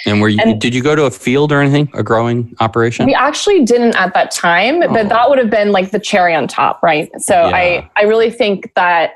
and 0.06 0.20
were 0.20 0.28
you, 0.28 0.38
and 0.42 0.60
did 0.60 0.74
you 0.74 0.82
go 0.82 0.94
to 0.94 1.04
a 1.04 1.10
field 1.10 1.52
or 1.52 1.60
anything, 1.60 1.90
a 1.94 2.02
growing 2.02 2.54
operation? 2.60 3.06
We 3.06 3.14
actually 3.14 3.64
didn't 3.64 3.96
at 3.96 4.14
that 4.14 4.30
time, 4.30 4.82
oh. 4.82 4.92
but 4.92 5.08
that 5.08 5.28
would 5.28 5.38
have 5.38 5.50
been 5.50 5.72
like 5.72 5.90
the 5.90 6.00
cherry 6.00 6.34
on 6.34 6.48
top, 6.48 6.82
right? 6.82 7.10
So 7.20 7.34
yeah. 7.34 7.56
I, 7.56 7.90
I 7.96 8.02
really 8.02 8.30
think 8.30 8.72
that 8.76 9.14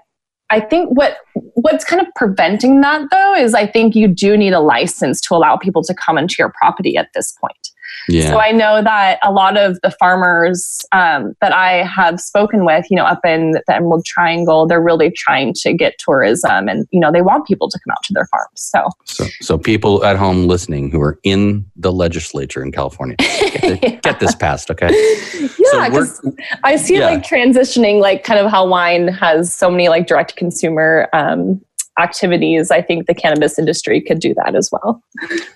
I 0.50 0.60
think 0.60 0.90
what 0.90 1.18
what's 1.54 1.84
kind 1.84 2.00
of 2.00 2.08
preventing 2.16 2.80
that 2.82 3.02
though 3.10 3.34
is 3.34 3.54
I 3.54 3.66
think 3.66 3.94
you 3.94 4.08
do 4.08 4.36
need 4.36 4.52
a 4.52 4.60
license 4.60 5.20
to 5.22 5.34
allow 5.34 5.56
people 5.56 5.82
to 5.84 5.94
come 5.94 6.18
into 6.18 6.36
your 6.38 6.52
property 6.60 6.96
at 6.96 7.08
this 7.14 7.32
point. 7.32 7.70
Yeah. 8.08 8.30
So 8.30 8.38
I 8.38 8.50
know 8.52 8.82
that 8.82 9.18
a 9.22 9.32
lot 9.32 9.56
of 9.56 9.80
the 9.82 9.90
farmers 9.90 10.84
um, 10.92 11.34
that 11.40 11.52
I 11.52 11.84
have 11.84 12.20
spoken 12.20 12.64
with, 12.64 12.86
you 12.90 12.96
know, 12.96 13.04
up 13.04 13.20
in 13.24 13.52
the 13.52 13.74
Emerald 13.74 14.04
Triangle, 14.04 14.66
they're 14.66 14.82
really 14.82 15.10
trying 15.10 15.54
to 15.54 15.72
get 15.72 15.94
tourism, 15.98 16.68
and 16.68 16.86
you 16.90 17.00
know, 17.00 17.10
they 17.10 17.22
want 17.22 17.46
people 17.46 17.68
to 17.68 17.78
come 17.78 17.92
out 17.92 18.02
to 18.04 18.12
their 18.12 18.26
farms. 18.26 18.48
So, 18.54 18.88
so, 19.04 19.24
so 19.40 19.58
people 19.58 20.04
at 20.04 20.16
home 20.16 20.46
listening 20.46 20.90
who 20.90 21.00
are 21.00 21.18
in 21.22 21.64
the 21.76 21.92
legislature 21.92 22.62
in 22.62 22.72
California, 22.72 23.16
get, 23.18 23.64
yeah. 23.82 23.90
get 24.00 24.20
this 24.20 24.34
passed, 24.34 24.70
okay? 24.70 24.90
Yeah, 25.72 25.88
because 25.88 26.18
so 26.18 26.34
I 26.62 26.76
see 26.76 26.94
yeah. 26.94 27.10
it 27.10 27.14
like 27.14 27.22
transitioning, 27.22 28.00
like 28.00 28.24
kind 28.24 28.40
of 28.40 28.50
how 28.50 28.66
wine 28.66 29.08
has 29.08 29.54
so 29.54 29.70
many 29.70 29.88
like 29.88 30.06
direct 30.06 30.36
consumer 30.36 31.08
um, 31.12 31.60
activities, 31.98 32.70
I 32.70 32.82
think 32.82 33.06
the 33.06 33.14
cannabis 33.14 33.58
industry 33.58 34.00
could 34.00 34.18
do 34.18 34.34
that 34.34 34.54
as 34.54 34.70
well. 34.72 35.02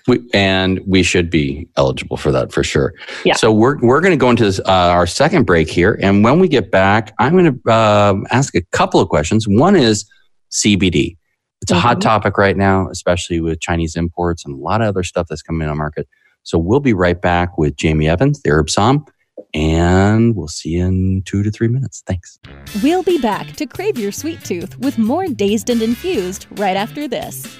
We, 0.07 0.19
and 0.33 0.79
we 0.87 1.03
should 1.03 1.29
be 1.29 1.67
eligible 1.75 2.17
for 2.17 2.31
that 2.31 2.51
for 2.51 2.63
sure. 2.63 2.93
Yeah. 3.25 3.35
So 3.35 3.51
we're, 3.51 3.77
we're 3.79 4.01
going 4.01 4.11
to 4.11 4.17
go 4.17 4.29
into 4.29 4.45
this, 4.45 4.59
uh, 4.59 4.63
our 4.65 5.07
second 5.07 5.45
break 5.45 5.69
here. 5.69 5.99
And 6.01 6.23
when 6.23 6.39
we 6.39 6.47
get 6.47 6.71
back, 6.71 7.13
I'm 7.19 7.33
going 7.33 7.59
to 7.61 7.71
uh, 7.71 8.15
ask 8.31 8.55
a 8.55 8.61
couple 8.71 8.99
of 8.99 9.09
questions. 9.09 9.47
One 9.47 9.75
is 9.75 10.09
CBD. 10.51 11.17
It's 11.61 11.71
a 11.71 11.73
mm-hmm. 11.73 11.81
hot 11.81 12.01
topic 12.01 12.37
right 12.37 12.55
now, 12.55 12.89
especially 12.89 13.41
with 13.41 13.59
Chinese 13.59 13.95
imports 13.95 14.45
and 14.45 14.55
a 14.55 14.57
lot 14.57 14.81
of 14.81 14.87
other 14.87 15.03
stuff 15.03 15.27
that's 15.29 15.41
coming 15.41 15.63
in 15.63 15.69
on 15.69 15.77
market. 15.77 16.07
So 16.43 16.57
we'll 16.57 16.79
be 16.79 16.93
right 16.93 17.21
back 17.21 17.57
with 17.57 17.75
Jamie 17.75 18.07
Evans, 18.07 18.41
the 18.41 18.51
Herb 18.51 18.67
Somm, 18.67 19.05
and 19.53 20.35
we'll 20.35 20.47
see 20.47 20.69
you 20.69 20.85
in 20.85 21.23
two 21.25 21.43
to 21.43 21.51
three 21.51 21.67
minutes. 21.67 22.03
Thanks. 22.05 22.39
We'll 22.83 23.03
be 23.03 23.19
back 23.19 23.53
to 23.53 23.65
crave 23.65 23.97
your 23.97 24.11
sweet 24.11 24.43
tooth 24.43 24.77
with 24.79 24.97
more 24.97 25.27
Dazed 25.27 25.69
and 25.69 25.81
Infused 25.81 26.47
right 26.51 26.77
after 26.77 27.07
this. 27.07 27.59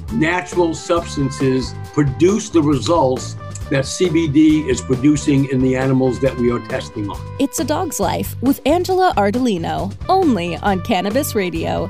natural 0.13 0.73
substances 0.73 1.73
produce 1.93 2.49
the 2.49 2.61
results 2.61 3.35
that 3.69 3.85
CBD 3.85 4.67
is 4.67 4.81
producing 4.81 5.45
in 5.49 5.61
the 5.61 5.75
animals 5.77 6.19
that 6.19 6.35
we 6.37 6.51
are 6.51 6.59
testing 6.67 7.09
on. 7.09 7.35
It's 7.39 7.59
a 7.59 7.63
Dog's 7.63 7.99
Life 7.99 8.35
with 8.41 8.59
Angela 8.65 9.13
Ardolino, 9.15 9.93
only 10.09 10.57
on 10.57 10.81
Cannabis 10.81 11.35
Radio. 11.35 11.89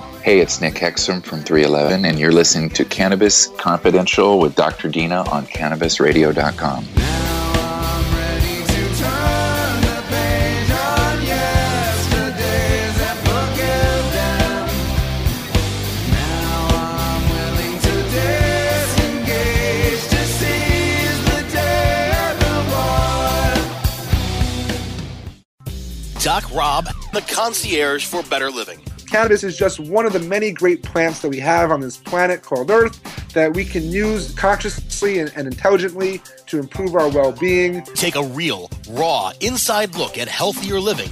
Hey, 0.23 0.39
it's 0.39 0.61
Nick 0.61 0.75
Hexum 0.75 1.23
from 1.23 1.41
311, 1.41 2.05
and 2.05 2.19
you're 2.19 2.31
listening 2.31 2.69
to 2.71 2.85
Cannabis 2.85 3.47
Confidential 3.57 4.37
with 4.37 4.53
Dr. 4.53 4.87
Dina 4.87 5.23
on 5.31 5.47
CannabisRadio.com. 5.47 6.85
Doc 26.19 26.53
Rob, 26.53 26.85
the 27.11 27.21
concierge 27.21 28.05
for 28.05 28.21
better 28.21 28.51
living. 28.51 28.79
Cannabis 29.11 29.43
is 29.43 29.57
just 29.57 29.77
one 29.77 30.05
of 30.05 30.13
the 30.13 30.21
many 30.21 30.53
great 30.53 30.83
plants 30.83 31.19
that 31.21 31.27
we 31.27 31.37
have 31.39 31.69
on 31.69 31.81
this 31.81 31.97
planet 31.97 32.43
called 32.43 32.71
Earth 32.71 33.03
that 33.33 33.53
we 33.53 33.65
can 33.65 33.83
use 33.83 34.33
consciously 34.35 35.19
and, 35.19 35.29
and 35.35 35.47
intelligently 35.47 36.21
to 36.45 36.59
improve 36.59 36.95
our 36.95 37.09
well 37.09 37.33
being. 37.33 37.83
Take 37.93 38.15
a 38.15 38.23
real, 38.23 38.69
raw, 38.89 39.33
inside 39.41 39.95
look 39.95 40.17
at 40.17 40.29
healthier 40.29 40.79
living 40.79 41.11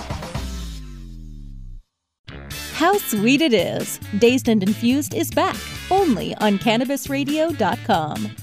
How 2.81 2.97
sweet 2.97 3.41
it 3.41 3.53
is! 3.53 3.99
Dazed 4.17 4.49
and 4.49 4.63
Infused 4.63 5.13
is 5.13 5.29
back, 5.29 5.55
only 5.91 6.33
on 6.37 6.57
CannabisRadio.com. 6.57 8.35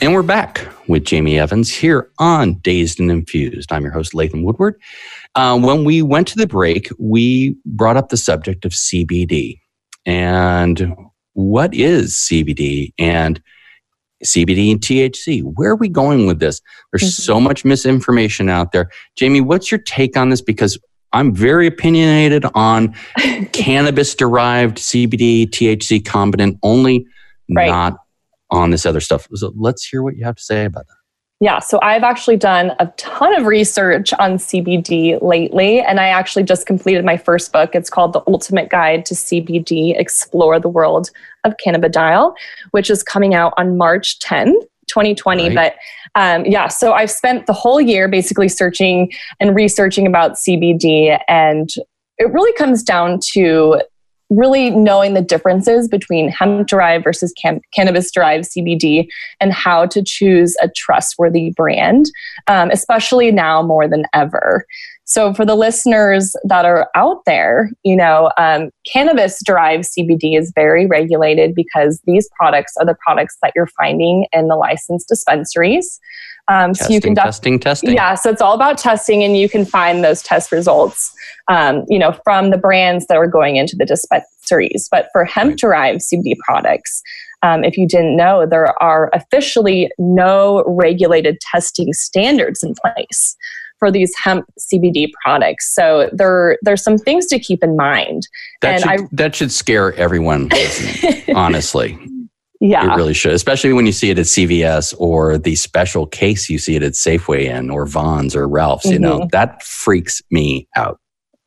And 0.00 0.12
we're 0.12 0.24
back 0.24 0.66
with 0.88 1.04
Jamie 1.04 1.38
Evans 1.38 1.72
here 1.72 2.10
on 2.18 2.54
Dazed 2.54 2.98
and 2.98 3.08
Infused. 3.08 3.70
I'm 3.70 3.84
your 3.84 3.92
host, 3.92 4.14
Latham 4.14 4.42
Woodward. 4.42 4.80
Uh, 5.36 5.56
when 5.60 5.84
we 5.84 6.02
went 6.02 6.26
to 6.26 6.36
the 6.36 6.48
break, 6.48 6.88
we 6.98 7.56
brought 7.64 7.96
up 7.96 8.08
the 8.08 8.16
subject 8.16 8.64
of 8.64 8.72
CBD. 8.72 9.60
And 10.04 10.96
what 11.34 11.72
is 11.72 12.14
CBD? 12.14 12.92
And 12.98 13.40
CBD 14.24 14.72
and 14.72 14.80
THC. 14.80 15.42
Where 15.54 15.70
are 15.70 15.76
we 15.76 15.88
going 15.88 16.26
with 16.26 16.40
this? 16.40 16.60
There's 16.90 17.04
mm-hmm. 17.04 17.22
so 17.22 17.38
much 17.38 17.64
misinformation 17.64 18.48
out 18.48 18.72
there. 18.72 18.90
Jamie, 19.14 19.40
what's 19.40 19.70
your 19.70 19.80
take 19.80 20.16
on 20.16 20.30
this? 20.30 20.42
Because 20.42 20.80
I'm 21.12 21.34
very 21.34 21.66
opinionated 21.66 22.44
on 22.54 22.94
cannabis 23.52 24.14
derived 24.14 24.78
CBD, 24.78 25.48
THC 25.48 26.02
combinant 26.02 26.58
only, 26.62 27.06
right. 27.50 27.68
not 27.68 27.98
on 28.50 28.70
this 28.70 28.86
other 28.86 29.00
stuff. 29.00 29.26
So 29.34 29.52
let's 29.56 29.84
hear 29.84 30.02
what 30.02 30.16
you 30.16 30.24
have 30.24 30.36
to 30.36 30.42
say 30.42 30.64
about 30.64 30.86
that. 30.86 30.96
Yeah, 31.42 31.58
so 31.58 31.80
I've 31.82 32.04
actually 32.04 32.36
done 32.36 32.70
a 32.78 32.86
ton 32.98 33.34
of 33.34 33.46
research 33.46 34.12
on 34.20 34.34
CBD 34.34 35.20
lately, 35.20 35.80
and 35.80 35.98
I 35.98 36.06
actually 36.06 36.44
just 36.44 36.66
completed 36.66 37.04
my 37.04 37.16
first 37.16 37.52
book. 37.52 37.74
It's 37.74 37.90
called 37.90 38.12
The 38.12 38.22
Ultimate 38.28 38.68
Guide 38.68 39.04
to 39.06 39.14
CBD 39.14 39.98
Explore 39.98 40.60
the 40.60 40.68
World 40.68 41.10
of 41.42 41.54
Cannabidiol, 41.56 42.36
which 42.70 42.90
is 42.90 43.02
coming 43.02 43.34
out 43.34 43.54
on 43.56 43.76
March 43.76 44.20
10th. 44.20 44.54
2020 44.88 45.48
right. 45.48 45.54
but 46.14 46.20
um, 46.20 46.44
yeah 46.44 46.68
so 46.68 46.92
i've 46.92 47.10
spent 47.10 47.46
the 47.46 47.52
whole 47.52 47.80
year 47.80 48.08
basically 48.08 48.48
searching 48.48 49.10
and 49.40 49.54
researching 49.54 50.06
about 50.06 50.32
cbd 50.32 51.18
and 51.28 51.70
it 52.18 52.32
really 52.32 52.52
comes 52.54 52.82
down 52.82 53.18
to 53.32 53.80
really 54.36 54.70
knowing 54.70 55.14
the 55.14 55.22
differences 55.22 55.88
between 55.88 56.28
hemp 56.28 56.66
derived 56.66 57.04
versus 57.04 57.32
cam- 57.40 57.60
cannabis 57.74 58.10
derived 58.10 58.44
CBD 58.44 59.06
and 59.40 59.52
how 59.52 59.86
to 59.86 60.02
choose 60.02 60.56
a 60.62 60.68
trustworthy 60.74 61.50
brand, 61.50 62.06
um, 62.46 62.70
especially 62.70 63.30
now 63.30 63.62
more 63.62 63.86
than 63.86 64.04
ever. 64.14 64.64
So, 65.04 65.34
for 65.34 65.44
the 65.44 65.56
listeners 65.56 66.34
that 66.44 66.64
are 66.64 66.88
out 66.94 67.24
there, 67.26 67.70
you 67.82 67.96
know, 67.96 68.30
um, 68.38 68.70
cannabis 68.90 69.40
derived 69.44 69.84
CBD 69.84 70.38
is 70.38 70.52
very 70.54 70.86
regulated 70.86 71.54
because 71.54 72.00
these 72.06 72.28
products 72.36 72.74
are 72.78 72.86
the 72.86 72.96
products 73.04 73.36
that 73.42 73.52
you're 73.56 73.68
finding 73.78 74.26
in 74.32 74.48
the 74.48 74.56
licensed 74.56 75.08
dispensaries. 75.08 76.00
Um, 76.48 76.72
testing, 76.72 76.86
so 76.86 76.94
you 76.94 77.00
can 77.00 77.14
def- 77.14 77.24
testing, 77.24 77.58
testing. 77.58 77.94
Yeah, 77.94 78.14
so 78.14 78.30
it's 78.30 78.40
all 78.40 78.54
about 78.54 78.78
testing, 78.78 79.22
and 79.22 79.36
you 79.36 79.48
can 79.48 79.64
find 79.64 80.04
those 80.04 80.22
test 80.22 80.52
results, 80.52 81.12
um, 81.48 81.84
you 81.88 81.98
know, 81.98 82.12
from 82.24 82.50
the 82.50 82.58
brands 82.58 83.06
that 83.08 83.16
are 83.16 83.26
going 83.26 83.56
into 83.56 83.76
the 83.76 83.84
dispensaries. 83.84 84.88
But 84.90 85.08
for 85.12 85.24
hemp-derived 85.24 86.00
CBD 86.00 86.36
products, 86.44 87.02
um, 87.42 87.64
if 87.64 87.76
you 87.76 87.88
didn't 87.88 88.16
know, 88.16 88.46
there 88.46 88.80
are 88.82 89.10
officially 89.12 89.90
no 89.98 90.62
regulated 90.66 91.40
testing 91.40 91.92
standards 91.92 92.62
in 92.62 92.74
place 92.74 93.36
for 93.82 93.90
these 93.90 94.12
hemp 94.22 94.46
CBD 94.60 95.10
products. 95.24 95.74
So 95.74 96.08
there 96.12 96.56
there's 96.62 96.84
some 96.84 96.98
things 96.98 97.26
to 97.26 97.40
keep 97.40 97.64
in 97.64 97.74
mind. 97.74 98.22
That 98.60 98.74
and 98.74 98.82
should, 98.82 98.90
I, 98.90 99.08
that 99.10 99.34
should 99.34 99.50
scare 99.50 99.92
everyone 99.94 100.50
honestly. 101.34 101.98
Yeah. 102.60 102.92
It 102.92 102.96
really 102.96 103.12
should, 103.12 103.32
especially 103.32 103.72
when 103.72 103.86
you 103.86 103.92
see 103.92 104.10
it 104.10 104.20
at 104.20 104.26
CVS 104.26 104.94
or 104.98 105.36
the 105.36 105.56
special 105.56 106.06
case 106.06 106.48
you 106.48 106.60
see 106.60 106.76
it 106.76 106.84
at 106.84 106.92
Safeway 106.92 107.46
in 107.46 107.70
or 107.70 107.86
Vons 107.86 108.36
or 108.36 108.46
Ralph's, 108.46 108.86
mm-hmm. 108.86 108.92
you 108.92 108.98
know, 109.00 109.18
mm-hmm. 109.18 109.28
that 109.32 109.64
freaks 109.64 110.22
me 110.30 110.68
out. 110.76 111.00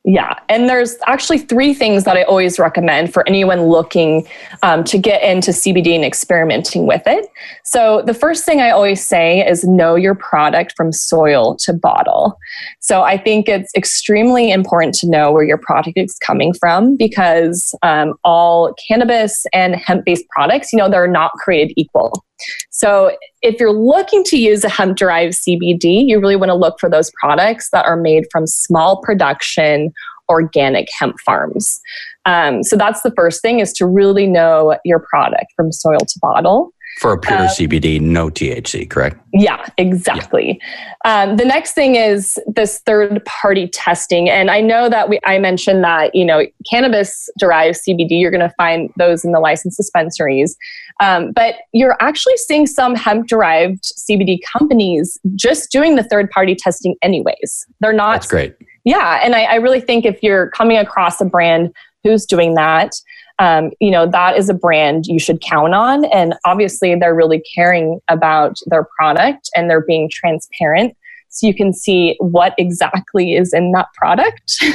Yeah, 0.08 0.38
and 0.48 0.68
there's 0.68 0.96
actually 1.08 1.38
three 1.38 1.74
things 1.74 2.04
that 2.04 2.16
I 2.16 2.22
always 2.22 2.60
recommend 2.60 3.12
for 3.12 3.28
anyone 3.28 3.62
looking 3.62 4.24
um, 4.62 4.84
to 4.84 4.98
get 4.98 5.20
into 5.20 5.50
CBD 5.50 5.96
and 5.96 6.04
experimenting 6.04 6.86
with 6.86 7.02
it. 7.06 7.28
So, 7.64 8.02
the 8.02 8.14
first 8.14 8.44
thing 8.44 8.60
I 8.60 8.70
always 8.70 9.04
say 9.04 9.44
is 9.44 9.64
know 9.64 9.96
your 9.96 10.14
product 10.14 10.74
from 10.76 10.92
soil 10.92 11.56
to 11.56 11.72
bottle. 11.72 12.38
So, 12.78 13.02
I 13.02 13.18
think 13.18 13.48
it's 13.48 13.72
extremely 13.76 14.52
important 14.52 14.94
to 15.00 15.10
know 15.10 15.32
where 15.32 15.42
your 15.42 15.58
product 15.58 15.98
is 15.98 16.16
coming 16.24 16.54
from 16.54 16.96
because 16.96 17.74
um, 17.82 18.14
all 18.22 18.76
cannabis 18.86 19.44
and 19.52 19.74
hemp 19.74 20.04
based 20.04 20.24
products, 20.28 20.72
you 20.72 20.78
know, 20.78 20.88
they're 20.88 21.08
not 21.08 21.32
created 21.32 21.74
equal. 21.76 22.24
So, 22.70 23.16
if 23.42 23.58
you're 23.60 23.72
looking 23.72 24.24
to 24.24 24.38
use 24.38 24.64
a 24.64 24.68
hemp 24.68 24.96
derived 24.96 25.34
CBD, 25.34 26.06
you 26.06 26.20
really 26.20 26.36
want 26.36 26.50
to 26.50 26.54
look 26.54 26.78
for 26.78 26.90
those 26.90 27.10
products 27.20 27.70
that 27.70 27.86
are 27.86 27.96
made 27.96 28.24
from 28.30 28.46
small 28.46 29.00
production 29.02 29.92
organic 30.28 30.88
hemp 30.98 31.16
farms. 31.24 31.80
Um, 32.24 32.62
so, 32.62 32.76
that's 32.76 33.02
the 33.02 33.12
first 33.16 33.42
thing 33.42 33.60
is 33.60 33.72
to 33.74 33.86
really 33.86 34.26
know 34.26 34.78
your 34.84 35.00
product 35.00 35.46
from 35.56 35.72
soil 35.72 35.98
to 35.98 36.18
bottle. 36.20 36.72
For 36.96 37.12
a 37.12 37.18
pure 37.18 37.40
um, 37.40 37.46
CBD, 37.48 38.00
no 38.00 38.30
THC, 38.30 38.88
correct? 38.88 39.20
Yeah, 39.34 39.66
exactly. 39.76 40.58
Yeah. 41.04 41.24
Um, 41.24 41.36
the 41.36 41.44
next 41.44 41.72
thing 41.72 41.94
is 41.94 42.38
this 42.46 42.80
third 42.86 43.22
party 43.26 43.68
testing. 43.68 44.30
And 44.30 44.50
I 44.50 44.62
know 44.62 44.88
that 44.88 45.10
we, 45.10 45.20
I 45.26 45.38
mentioned 45.38 45.84
that, 45.84 46.14
you 46.14 46.24
know, 46.24 46.46
cannabis 46.70 47.28
derived 47.38 47.78
CBD, 47.86 48.18
you're 48.18 48.30
going 48.30 48.48
to 48.48 48.54
find 48.56 48.90
those 48.96 49.26
in 49.26 49.32
the 49.32 49.40
licensed 49.40 49.76
dispensaries. 49.76 50.56
Um, 51.02 51.32
but 51.32 51.56
you're 51.74 51.98
actually 52.00 52.38
seeing 52.38 52.66
some 52.66 52.94
hemp 52.94 53.26
derived 53.26 53.84
CBD 53.84 54.38
companies 54.50 55.18
just 55.34 55.70
doing 55.70 55.96
the 55.96 56.02
third 56.02 56.30
party 56.30 56.54
testing, 56.54 56.96
anyways. 57.02 57.66
They're 57.80 57.92
not. 57.92 58.14
That's 58.14 58.28
great. 58.28 58.56
Yeah. 58.86 59.20
And 59.22 59.34
I, 59.34 59.42
I 59.42 59.54
really 59.56 59.80
think 59.80 60.06
if 60.06 60.22
you're 60.22 60.48
coming 60.50 60.78
across 60.78 61.20
a 61.20 61.24
brand 61.26 61.74
who's 62.04 62.24
doing 62.24 62.54
that, 62.54 62.92
um, 63.38 63.70
you 63.80 63.90
know 63.90 64.06
that 64.06 64.38
is 64.38 64.48
a 64.48 64.54
brand 64.54 65.06
you 65.06 65.18
should 65.18 65.42
count 65.42 65.74
on. 65.74 66.06
And 66.06 66.34
obviously 66.46 66.94
they're 66.94 67.14
really 67.14 67.42
caring 67.54 68.00
about 68.08 68.56
their 68.66 68.86
product 68.96 69.50
and 69.54 69.68
they're 69.68 69.84
being 69.84 70.08
transparent. 70.10 70.96
So 71.28 71.46
you 71.46 71.54
can 71.54 71.74
see 71.74 72.16
what 72.18 72.54
exactly 72.56 73.34
is 73.34 73.52
in 73.52 73.72
that 73.72 73.88
product. 73.94 74.64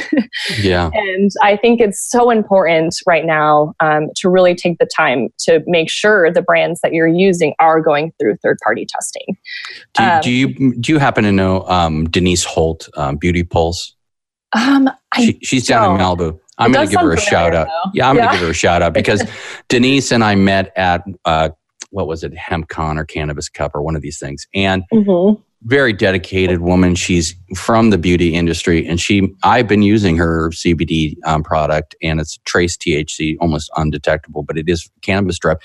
Yeah. 0.58 0.90
And 0.92 1.30
i 1.42 1.56
think 1.56 1.80
it's 1.80 2.00
so 2.10 2.30
important 2.30 2.96
right 3.06 3.24
now 3.24 3.74
um, 3.80 4.08
to 4.16 4.28
really 4.28 4.54
take 4.54 4.78
the 4.78 4.86
time 4.86 5.28
to 5.40 5.62
make 5.66 5.90
sure 5.90 6.30
the 6.32 6.42
brands 6.42 6.80
that 6.80 6.92
you're 6.92 7.06
using 7.06 7.54
are 7.58 7.80
going 7.80 8.12
through 8.18 8.36
third 8.36 8.58
party 8.64 8.86
testing. 8.86 9.36
Do, 9.94 10.02
um, 10.02 10.20
do, 10.20 10.30
you 10.30 10.74
do 10.80 10.92
you 10.92 10.98
happen 10.98 11.24
to 11.24 11.32
know 11.32 11.62
um, 11.68 12.08
denise 12.08 12.44
holt 12.44 12.88
um, 12.96 13.16
beauty 13.16 13.44
pulse 13.44 13.94
um, 14.56 14.90
she, 15.16 15.38
she's 15.42 15.66
down 15.66 15.94
in 15.94 16.00
Malibu. 16.00 16.38
I'm 16.58 16.72
going 16.72 16.86
to 16.86 16.92
give 16.92 17.00
her 17.00 17.12
a 17.12 17.20
shout 17.20 17.54
out. 17.54 17.66
Though. 17.66 17.90
Yeah, 17.94 18.08
I'm 18.08 18.16
yeah. 18.16 18.22
going 18.22 18.34
to 18.34 18.38
give 18.38 18.46
her 18.46 18.52
a 18.52 18.54
shout 18.54 18.82
out 18.82 18.92
because 18.92 19.22
Denise 19.68 20.12
and 20.12 20.22
I 20.22 20.34
met 20.34 20.72
at 20.76 21.04
uh, 21.24 21.50
what 21.90 22.06
was 22.06 22.22
it, 22.22 22.32
HempCon 22.34 22.98
or 22.98 23.04
Cannabis 23.04 23.48
Cup 23.48 23.74
or 23.74 23.82
one 23.82 23.96
of 23.96 24.02
these 24.02 24.18
things, 24.18 24.46
and 24.54 24.82
mm-hmm. 24.92 25.40
very 25.62 25.92
dedicated 25.92 26.60
woman. 26.60 26.94
She's 26.94 27.34
from 27.56 27.90
the 27.90 27.98
beauty 27.98 28.34
industry, 28.34 28.86
and 28.86 29.00
she 29.00 29.32
I've 29.42 29.68
been 29.68 29.82
using 29.82 30.16
her 30.16 30.50
CBD 30.50 31.16
um, 31.24 31.42
product, 31.42 31.94
and 32.02 32.20
it's 32.20 32.38
trace 32.44 32.76
THC, 32.76 33.36
almost 33.40 33.70
undetectable, 33.76 34.42
but 34.42 34.58
it 34.58 34.68
is 34.68 34.90
cannabis 35.00 35.38
drug. 35.38 35.58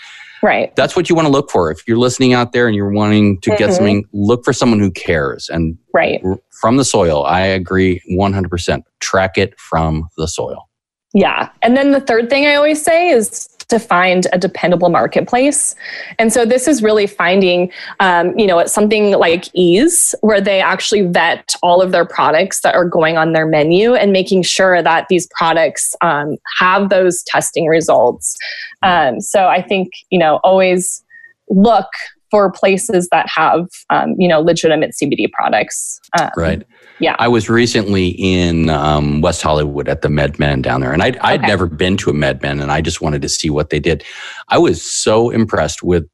Right. 0.44 0.76
That's 0.76 0.96
what 0.96 1.10
you 1.10 1.16
want 1.16 1.26
to 1.28 1.32
look 1.32 1.50
for. 1.50 1.72
If 1.72 1.88
you're 1.88 1.98
listening 1.98 2.34
out 2.34 2.52
there 2.52 2.68
and 2.68 2.76
you're 2.76 2.92
wanting 2.92 3.42
to 3.42 3.50
mm-hmm. 3.50 3.58
get 3.58 3.74
something, 3.74 4.06
look 4.14 4.44
for 4.46 4.54
someone 4.54 4.80
who 4.80 4.92
cares. 4.92 5.50
And 5.50 5.78
right. 5.94 6.24
from 6.62 6.78
the 6.78 6.86
soil, 6.86 7.26
I 7.26 7.42
agree 7.42 8.02
100%. 8.12 8.84
Track 9.00 9.38
it 9.38 9.60
from 9.60 10.08
the 10.18 10.28
soil. 10.28 10.70
Yeah. 11.14 11.50
And 11.62 11.76
then 11.76 11.92
the 11.92 12.02
third 12.02 12.30
thing 12.30 12.46
I 12.46 12.56
always 12.56 12.82
say 12.82 13.10
is 13.10 13.50
to 13.70 13.80
find 13.80 14.28
a 14.32 14.38
dependable 14.38 14.90
marketplace. 14.90 15.76
And 16.20 16.32
so 16.32 16.46
this 16.46 16.68
is 16.68 16.82
really 16.82 17.08
finding, 17.08 17.72
um, 18.00 18.38
you 18.38 18.48
know, 18.48 18.66
something 18.66 19.12
like 19.12 19.50
Eaze, 19.54 20.16
where 20.22 20.40
they 20.40 20.62
actually 20.62 21.02
vet 21.02 21.56
all 21.62 21.82
of 21.82 21.92
their 21.92 22.06
products 22.06 22.62
that 22.62 22.76
are 22.76 22.86
going 22.88 23.18
on 23.18 23.34
their 23.34 23.46
menu 23.46 23.94
and 23.94 24.14
making 24.14 24.44
sure 24.44 24.82
that 24.82 25.08
these 25.10 25.28
products 25.38 25.96
um, 26.02 26.38
have 26.60 26.90
those 26.90 27.24
testing 27.24 27.68
results. 27.68 28.38
Um, 28.84 29.20
so 29.20 29.48
I 29.48 29.62
think, 29.62 29.90
you 30.10 30.20
know, 30.20 30.40
always 30.44 31.04
look 31.50 31.88
for 32.32 32.52
places 32.52 33.08
that 33.12 33.28
have, 33.30 33.68
um, 33.90 34.16
you 34.18 34.28
know, 34.28 34.42
legitimate 34.42 34.92
CBD 34.92 35.32
products. 35.32 36.00
Um, 36.20 36.30
right. 36.36 36.64
Yeah. 37.00 37.16
I 37.20 37.28
was 37.28 37.50
recently 37.50 38.10
in 38.10 38.70
um, 38.70 39.22
West 39.22 39.42
Hollywood 39.42 39.88
at 39.88 40.02
the 40.02 40.08
MedMen 40.08 40.62
down 40.62 40.82
there, 40.82 40.94
and 40.94 41.04
I'd, 41.04 41.18
I'd 41.18 41.42
okay. 41.42 41.48
never 41.48 41.68
been 41.68 41.98
to 41.98 42.10
a 42.10 42.14
MedMen, 42.14 42.62
and 42.62 42.72
I 42.72 42.82
just 42.82 43.02
wanted 43.02 43.22
to 43.22 43.30
see 43.30 43.50
what 43.50 43.70
they 43.70 43.80
did. 43.80 44.04
I 44.50 44.58
was 44.58 44.82
so 44.82 45.30
impressed 45.30 45.84
with 45.84 46.08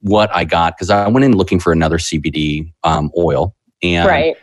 what 0.00 0.34
I 0.34 0.44
got 0.44 0.76
because 0.76 0.90
I 0.90 1.06
went 1.08 1.24
in 1.24 1.36
looking 1.36 1.60
for 1.60 1.72
another 1.72 1.98
CBD 1.98 2.72
um, 2.82 3.10
oil, 3.16 3.54
and 3.82 4.08
right. 4.08 4.36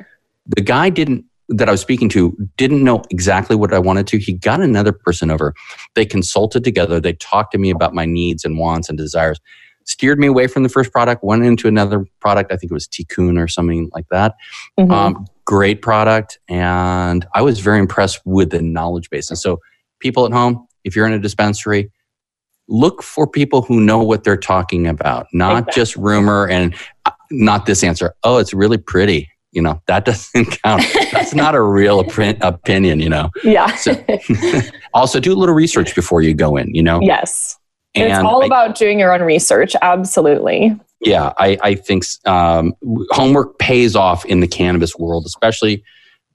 the 0.47 0.61
guy 0.61 0.89
didn't 0.89 1.25
that 1.49 1.67
I 1.67 1.71
was 1.71 1.81
speaking 1.81 2.07
to 2.09 2.35
didn't 2.55 2.83
know 2.83 3.03
exactly 3.09 3.55
what 3.55 3.73
I 3.73 3.79
wanted 3.79 4.07
to. 4.07 4.17
He 4.17 4.33
got 4.33 4.61
another 4.61 4.93
person 4.93 5.29
over. 5.29 5.53
They 5.93 6.05
consulted 6.05 6.63
together. 6.63 7.01
They 7.01 7.13
talked 7.13 7.51
to 7.51 7.57
me 7.57 7.69
about 7.69 7.93
my 7.93 8.05
needs 8.05 8.45
and 8.45 8.57
wants 8.57 8.87
and 8.87 8.97
desires 8.97 9.39
steered 9.85 10.19
me 10.19 10.27
away 10.27 10.47
from 10.47 10.63
the 10.63 10.69
first 10.69 10.91
product, 10.91 11.23
went 11.23 11.43
into 11.43 11.67
another 11.67 12.05
product. 12.19 12.51
I 12.51 12.57
think 12.57 12.71
it 12.71 12.73
was 12.73 12.87
Tikkun 12.87 13.41
or 13.41 13.47
something 13.47 13.89
like 13.93 14.07
that. 14.09 14.35
Mm-hmm. 14.79 14.91
Um, 14.91 15.25
great 15.45 15.81
product. 15.81 16.39
And 16.47 17.25
I 17.33 17.41
was 17.41 17.59
very 17.59 17.79
impressed 17.79 18.21
with 18.25 18.51
the 18.51 18.61
knowledge 18.61 19.09
base. 19.09 19.29
And 19.29 19.37
so, 19.37 19.59
people 19.99 20.25
at 20.25 20.31
home, 20.31 20.67
if 20.83 20.95
you're 20.95 21.07
in 21.07 21.13
a 21.13 21.19
dispensary, 21.19 21.91
look 22.67 23.03
for 23.03 23.27
people 23.27 23.61
who 23.61 23.81
know 23.81 24.01
what 24.01 24.23
they're 24.23 24.37
talking 24.37 24.87
about, 24.87 25.27
not 25.33 25.51
exactly. 25.51 25.81
just 25.81 25.95
rumor 25.95 26.47
and 26.47 26.75
uh, 27.05 27.11
not 27.31 27.65
this 27.65 27.83
answer. 27.83 28.13
Oh, 28.23 28.37
it's 28.37 28.53
really 28.53 28.77
pretty. 28.77 29.29
You 29.51 29.61
know, 29.61 29.81
that 29.87 30.05
doesn't 30.05 30.61
count. 30.63 30.83
That's 31.11 31.35
not 31.35 31.55
a 31.55 31.61
real 31.61 31.99
op- 31.99 32.41
opinion, 32.41 32.99
you 32.99 33.09
know? 33.09 33.29
Yeah. 33.43 33.75
so, 33.75 33.93
also, 34.93 35.19
do 35.19 35.33
a 35.33 35.37
little 35.37 35.55
research 35.55 35.95
before 35.95 36.21
you 36.21 36.33
go 36.33 36.57
in, 36.57 36.73
you 36.73 36.83
know? 36.83 36.99
Yes. 37.01 37.57
And 37.95 38.09
it's 38.09 38.19
all 38.19 38.41
I, 38.41 38.47
about 38.47 38.75
doing 38.75 38.97
your 38.97 39.13
own 39.13 39.21
research. 39.21 39.75
Absolutely. 39.81 40.75
Yeah, 41.03 41.33
I, 41.37 41.57
I 41.61 41.75
think 41.75 42.05
um, 42.25 42.73
homework 43.11 43.59
pays 43.59 43.95
off 43.95 44.25
in 44.25 44.39
the 44.39 44.47
cannabis 44.47 44.95
world, 44.95 45.25
especially 45.25 45.83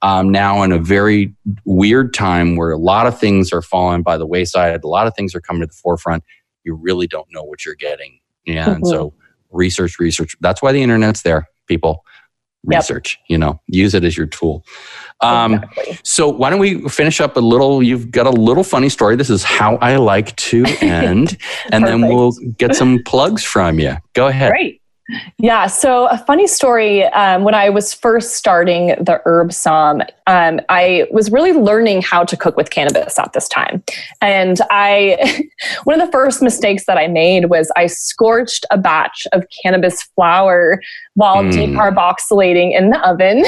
um, 0.01 0.31
now 0.31 0.61
in 0.63 0.71
a 0.71 0.79
very 0.79 1.33
weird 1.65 2.13
time 2.13 2.55
where 2.55 2.71
a 2.71 2.77
lot 2.77 3.07
of 3.07 3.19
things 3.19 3.51
are 3.51 3.61
falling 3.61 4.03
by 4.03 4.17
the 4.17 4.27
wayside. 4.27 4.83
A 4.83 4.87
lot 4.87 5.07
of 5.07 5.15
things 5.15 5.33
are 5.33 5.41
coming 5.41 5.61
to 5.61 5.67
the 5.67 5.73
forefront. 5.73 6.23
You 6.63 6.75
really 6.75 7.07
don't 7.07 7.27
know 7.31 7.43
what 7.43 7.65
you're 7.65 7.75
getting. 7.75 8.19
And 8.47 8.83
mm-hmm. 8.83 8.85
so, 8.85 9.13
research, 9.49 9.99
research. 9.99 10.35
That's 10.39 10.61
why 10.61 10.71
the 10.71 10.83
internet's 10.83 11.23
there, 11.23 11.47
people 11.67 12.03
research 12.69 13.17
yep. 13.21 13.25
you 13.29 13.37
know 13.37 13.59
use 13.67 13.93
it 13.93 14.03
as 14.03 14.17
your 14.17 14.27
tool 14.27 14.65
um, 15.21 15.55
exactly. 15.55 15.99
so 16.03 16.29
why 16.29 16.49
don't 16.49 16.59
we 16.59 16.87
finish 16.87 17.19
up 17.19 17.35
a 17.35 17.39
little 17.39 17.83
you've 17.83 18.11
got 18.11 18.25
a 18.25 18.31
little 18.31 18.63
funny 18.63 18.89
story 18.89 19.15
this 19.15 19.29
is 19.29 19.43
how 19.43 19.75
i 19.77 19.95
like 19.97 20.35
to 20.35 20.65
end 20.81 21.37
and 21.71 21.85
then 21.85 22.07
we'll 22.07 22.31
get 22.57 22.75
some 22.75 22.99
plugs 23.05 23.43
from 23.43 23.79
you 23.79 23.95
go 24.13 24.27
ahead 24.27 24.51
great 24.51 24.79
yeah. 25.39 25.67
So, 25.67 26.07
a 26.07 26.17
funny 26.17 26.45
story 26.45 27.03
um, 27.05 27.43
when 27.43 27.55
I 27.55 27.69
was 27.69 27.93
first 27.93 28.35
starting 28.35 28.87
the 28.99 29.21
Herb 29.25 29.49
Somm, 29.49 30.05
um, 30.27 30.61
I 30.69 31.07
was 31.11 31.31
really 31.31 31.51
learning 31.51 32.03
how 32.03 32.23
to 32.25 32.37
cook 32.37 32.55
with 32.55 32.69
cannabis 32.69 33.17
at 33.17 33.33
this 33.33 33.47
time. 33.47 33.83
And 34.21 34.59
I, 34.69 35.47
one 35.85 35.99
of 35.99 36.05
the 36.05 36.11
first 36.11 36.41
mistakes 36.41 36.85
that 36.85 36.97
I 36.97 37.07
made 37.07 37.49
was 37.49 37.71
I 37.75 37.87
scorched 37.87 38.65
a 38.69 38.77
batch 38.77 39.27
of 39.31 39.45
cannabis 39.63 40.03
flower 40.15 40.79
while 41.19 41.43
mm. 41.43 41.51
decarboxylating 41.51 42.77
in 42.77 42.91
the 42.91 42.99
oven. 43.05 43.43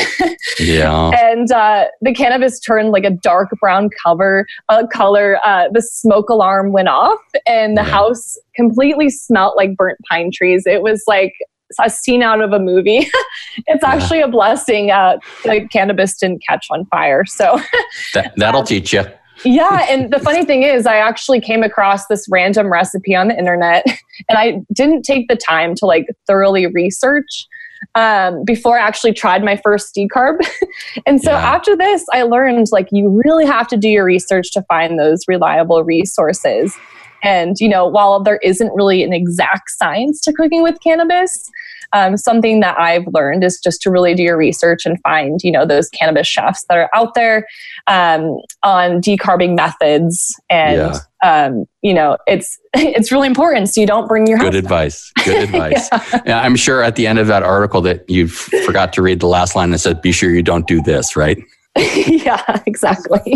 yeah. 0.59 1.11
and 1.17 1.49
uh, 1.51 1.85
the 2.01 2.13
cannabis 2.13 2.59
turned 2.59 2.89
like 2.89 3.05
a 3.05 3.09
dark 3.09 3.47
brown 3.61 3.89
cover 4.03 4.45
uh, 4.67 4.85
color. 4.91 5.39
Uh, 5.45 5.69
the 5.71 5.81
smoke 5.81 6.29
alarm 6.29 6.73
went 6.73 6.89
off, 6.89 7.21
and 7.47 7.77
the 7.77 7.81
yeah. 7.81 7.87
house 7.87 8.37
completely 8.57 9.09
smelt 9.09 9.55
like 9.55 9.73
burnt 9.77 9.97
pine 10.09 10.31
trees. 10.33 10.63
It 10.65 10.81
was 10.81 11.03
like 11.07 11.33
a 11.81 11.89
scene 11.89 12.21
out 12.21 12.41
of 12.41 12.51
a 12.51 12.59
movie. 12.59 13.07
it's 13.67 13.85
actually 13.85 14.19
yeah. 14.19 14.25
a 14.25 14.27
blessing 14.27 14.91
uh, 14.91 15.17
the 15.45 15.65
cannabis 15.71 16.17
didn't 16.17 16.43
catch 16.45 16.67
on 16.71 16.85
fire. 16.87 17.23
So 17.23 17.61
that, 18.13 18.33
that'll 18.35 18.63
teach 18.63 18.91
you. 18.91 19.05
yeah. 19.45 19.85
And 19.89 20.11
the 20.11 20.19
funny 20.19 20.43
thing 20.43 20.63
is, 20.63 20.85
I 20.85 20.97
actually 20.97 21.39
came 21.39 21.63
across 21.63 22.07
this 22.07 22.27
random 22.29 22.69
recipe 22.69 23.15
on 23.15 23.29
the 23.29 23.37
internet 23.37 23.85
and 24.27 24.37
I 24.37 24.59
didn't 24.73 25.03
take 25.03 25.29
the 25.29 25.37
time 25.37 25.73
to 25.75 25.85
like 25.85 26.07
thoroughly 26.27 26.67
research 26.67 27.47
um, 27.95 28.43
before 28.45 28.79
I 28.79 28.81
actually 28.81 29.13
tried 29.13 29.43
my 29.43 29.57
first 29.57 29.95
decarb. 29.95 30.37
and 31.05 31.21
so 31.21 31.31
yeah. 31.31 31.53
after 31.53 31.75
this, 31.75 32.05
I 32.13 32.23
learned 32.23 32.67
like 32.71 32.87
you 32.91 33.21
really 33.23 33.45
have 33.45 33.67
to 33.69 33.77
do 33.77 33.89
your 33.89 34.05
research 34.05 34.51
to 34.53 34.61
find 34.63 34.99
those 34.99 35.27
reliable 35.27 35.83
resources. 35.83 36.75
And, 37.23 37.55
you 37.59 37.69
know, 37.69 37.85
while 37.87 38.21
there 38.21 38.37
isn't 38.37 38.73
really 38.73 39.03
an 39.03 39.13
exact 39.13 39.69
science 39.69 40.19
to 40.21 40.33
cooking 40.33 40.63
with 40.63 40.79
cannabis, 40.81 41.51
um, 41.93 42.17
something 42.17 42.61
that 42.61 42.79
I've 42.79 43.05
learned 43.13 43.43
is 43.43 43.59
just 43.59 43.81
to 43.81 43.91
really 43.91 44.15
do 44.15 44.23
your 44.23 44.37
research 44.37 44.85
and 44.85 44.97
find, 45.03 45.39
you 45.43 45.51
know, 45.51 45.65
those 45.65 45.89
cannabis 45.89 46.27
chefs 46.27 46.65
that 46.69 46.77
are 46.77 46.89
out 46.95 47.13
there 47.15 47.45
um, 47.87 48.37
on 48.63 49.01
decarbing 49.01 49.55
methods. 49.55 50.39
And, 50.49 50.77
yeah. 50.77 50.99
Um, 51.23 51.65
you 51.81 51.93
know, 51.93 52.17
it's 52.27 52.59
it's 52.73 53.11
really 53.11 53.27
important. 53.27 53.69
So 53.69 53.81
you 53.81 53.87
don't 53.87 54.07
bring 54.07 54.27
your 54.27 54.39
good 54.39 54.55
advice. 54.55 55.11
Good 55.23 55.43
advice. 55.49 55.89
yeah. 55.91 56.21
yeah. 56.25 56.41
I'm 56.41 56.55
sure 56.55 56.83
at 56.83 56.95
the 56.95 57.07
end 57.07 57.19
of 57.19 57.27
that 57.27 57.43
article 57.43 57.81
that 57.81 58.09
you 58.09 58.27
forgot 58.27 58.93
to 58.93 59.01
read 59.01 59.19
the 59.19 59.27
last 59.27 59.55
line 59.55 59.71
that 59.71 59.79
said, 59.79 60.01
"Be 60.01 60.11
sure 60.11 60.29
you 60.29 60.43
don't 60.43 60.67
do 60.67 60.81
this." 60.81 61.15
Right. 61.15 61.37
yeah, 61.77 62.61
exactly. 62.65 63.33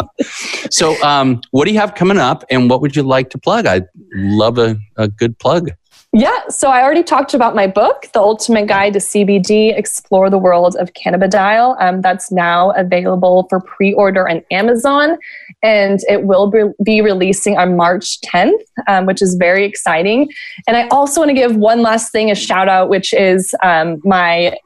so, 0.69 1.01
um, 1.01 1.39
what 1.51 1.65
do 1.65 1.71
you 1.71 1.79
have 1.79 1.95
coming 1.95 2.17
up, 2.17 2.43
and 2.49 2.69
what 2.69 2.81
would 2.81 2.95
you 2.95 3.03
like 3.03 3.29
to 3.29 3.37
plug? 3.37 3.65
I'd 3.65 3.87
love 4.13 4.57
a, 4.57 4.75
a 4.97 5.07
good 5.07 5.39
plug. 5.39 5.69
Yeah, 6.17 6.47
so 6.47 6.69
I 6.69 6.81
already 6.81 7.03
talked 7.03 7.33
about 7.33 7.55
my 7.55 7.67
book, 7.67 8.07
The 8.13 8.21
Ultimate 8.21 8.67
Guide 8.67 8.93
to 8.93 8.99
CBD 8.99 9.77
Explore 9.77 10.29
the 10.29 10.37
World 10.37 10.77
of 10.77 10.93
Cannabidiol. 10.93 11.75
Um, 11.81 11.99
that's 11.99 12.31
now 12.31 12.71
available 12.71 13.47
for 13.49 13.59
pre 13.59 13.93
order 13.93 14.29
on 14.29 14.41
Amazon, 14.49 15.17
and 15.61 15.99
it 16.07 16.23
will 16.23 16.49
be 16.85 17.01
releasing 17.01 17.57
on 17.57 17.75
March 17.75 18.21
10th, 18.21 18.61
um, 18.87 19.05
which 19.05 19.21
is 19.21 19.35
very 19.35 19.65
exciting. 19.65 20.29
And 20.69 20.77
I 20.77 20.87
also 20.87 21.19
want 21.19 21.31
to 21.31 21.35
give 21.35 21.57
one 21.57 21.81
last 21.81 22.13
thing 22.13 22.31
a 22.31 22.35
shout 22.35 22.69
out, 22.69 22.87
which 22.87 23.13
is 23.13 23.53
um, 23.61 23.99
my 24.05 24.57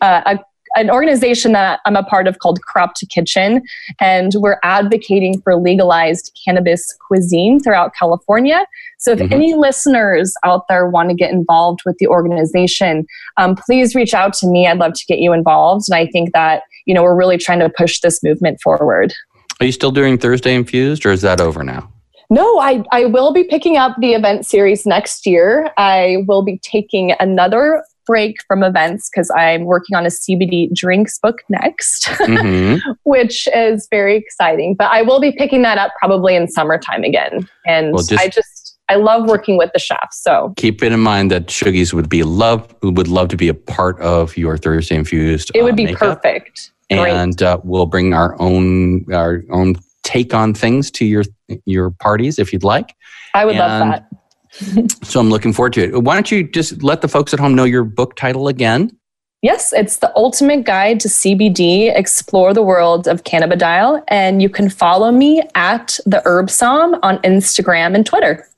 uh, 0.00 0.22
a 0.26 0.40
an 0.78 0.90
organization 0.90 1.52
that 1.52 1.80
I'm 1.84 1.96
a 1.96 2.02
part 2.02 2.28
of 2.28 2.38
called 2.38 2.62
Crop 2.62 2.94
to 2.96 3.06
Kitchen, 3.06 3.62
and 4.00 4.32
we're 4.36 4.58
advocating 4.62 5.40
for 5.42 5.56
legalized 5.56 6.38
cannabis 6.44 6.96
cuisine 7.06 7.60
throughout 7.60 7.92
California. 7.98 8.64
So, 8.98 9.12
if 9.12 9.18
mm-hmm. 9.18 9.32
any 9.32 9.54
listeners 9.54 10.34
out 10.44 10.66
there 10.68 10.88
want 10.88 11.10
to 11.10 11.14
get 11.14 11.30
involved 11.32 11.80
with 11.84 11.96
the 11.98 12.06
organization, 12.06 13.06
um, 13.36 13.56
please 13.56 13.94
reach 13.94 14.14
out 14.14 14.32
to 14.34 14.46
me. 14.46 14.66
I'd 14.66 14.78
love 14.78 14.94
to 14.94 15.04
get 15.06 15.18
you 15.18 15.32
involved. 15.32 15.86
And 15.88 15.96
I 15.96 16.06
think 16.06 16.32
that, 16.32 16.62
you 16.86 16.94
know, 16.94 17.02
we're 17.02 17.16
really 17.16 17.38
trying 17.38 17.60
to 17.60 17.68
push 17.68 18.00
this 18.00 18.22
movement 18.22 18.60
forward. 18.62 19.12
Are 19.60 19.66
you 19.66 19.72
still 19.72 19.90
doing 19.90 20.18
Thursday 20.18 20.54
Infused 20.54 21.04
or 21.04 21.10
is 21.10 21.22
that 21.22 21.40
over 21.40 21.64
now? 21.64 21.92
No, 22.30 22.58
I, 22.58 22.84
I 22.92 23.06
will 23.06 23.32
be 23.32 23.44
picking 23.44 23.78
up 23.78 23.96
the 24.00 24.12
event 24.12 24.44
series 24.44 24.84
next 24.84 25.26
year. 25.26 25.70
I 25.78 26.24
will 26.26 26.42
be 26.42 26.58
taking 26.58 27.14
another 27.20 27.82
break 28.08 28.38
from 28.48 28.64
events 28.64 29.10
because 29.10 29.30
I'm 29.36 29.64
working 29.64 29.94
on 29.94 30.06
a 30.06 30.08
CBD 30.08 30.74
drinks 30.74 31.18
book 31.18 31.42
next, 31.50 32.04
mm-hmm. 32.06 32.90
which 33.04 33.46
is 33.54 33.86
very 33.90 34.16
exciting. 34.16 34.74
But 34.74 34.90
I 34.90 35.02
will 35.02 35.20
be 35.20 35.30
picking 35.30 35.62
that 35.62 35.76
up 35.76 35.92
probably 35.98 36.34
in 36.34 36.48
summertime 36.48 37.04
again. 37.04 37.46
And 37.66 37.92
well, 37.92 38.02
just 38.02 38.20
I 38.20 38.28
just 38.28 38.78
I 38.88 38.96
love 38.96 39.28
working 39.28 39.58
with 39.58 39.70
the 39.74 39.78
chefs. 39.78 40.22
So 40.22 40.54
keep 40.56 40.82
it 40.82 40.90
in 40.90 41.00
mind 41.00 41.30
that 41.30 41.48
Shoogies 41.48 41.92
would 41.92 42.08
be 42.08 42.22
love 42.24 42.74
would 42.82 43.08
love 43.08 43.28
to 43.28 43.36
be 43.36 43.48
a 43.48 43.54
part 43.54 44.00
of 44.00 44.36
your 44.36 44.56
Thursday 44.56 44.96
infused. 44.96 45.52
It 45.54 45.62
would 45.62 45.74
uh, 45.74 45.76
be 45.76 45.84
makeup. 45.84 46.22
perfect. 46.22 46.72
And 46.90 47.42
uh, 47.42 47.60
we'll 47.64 47.84
bring 47.84 48.14
our 48.14 48.40
own 48.40 49.04
our 49.12 49.44
own 49.50 49.76
take 50.04 50.32
on 50.32 50.54
things 50.54 50.90
to 50.92 51.04
your 51.04 51.24
your 51.66 51.90
parties 51.90 52.38
if 52.38 52.54
you'd 52.54 52.64
like. 52.64 52.96
I 53.34 53.44
would 53.44 53.56
and 53.56 53.90
love 53.90 53.90
that 53.90 54.18
so 55.02 55.20
I'm 55.20 55.30
looking 55.30 55.52
forward 55.52 55.72
to 55.74 55.84
it. 55.84 56.02
Why 56.02 56.14
don't 56.14 56.30
you 56.30 56.44
just 56.44 56.82
let 56.82 57.00
the 57.00 57.08
folks 57.08 57.32
at 57.32 57.40
home 57.40 57.54
know 57.54 57.64
your 57.64 57.84
book 57.84 58.16
title 58.16 58.48
again? 58.48 58.96
Yes, 59.40 59.72
it's 59.72 59.98
the 59.98 60.12
ultimate 60.16 60.64
guide 60.64 60.98
to 61.00 61.08
CBD, 61.08 61.96
explore 61.96 62.52
the 62.52 62.62
world 62.62 63.06
of 63.06 63.22
cannabidiol. 63.22 64.02
And 64.08 64.42
you 64.42 64.48
can 64.48 64.68
follow 64.68 65.12
me 65.12 65.42
at 65.54 65.98
the 66.06 66.20
Herb 66.24 66.46
Somm 66.46 66.98
on 67.04 67.18
Instagram 67.18 67.94
and 67.94 68.04
Twitter. 68.04 68.48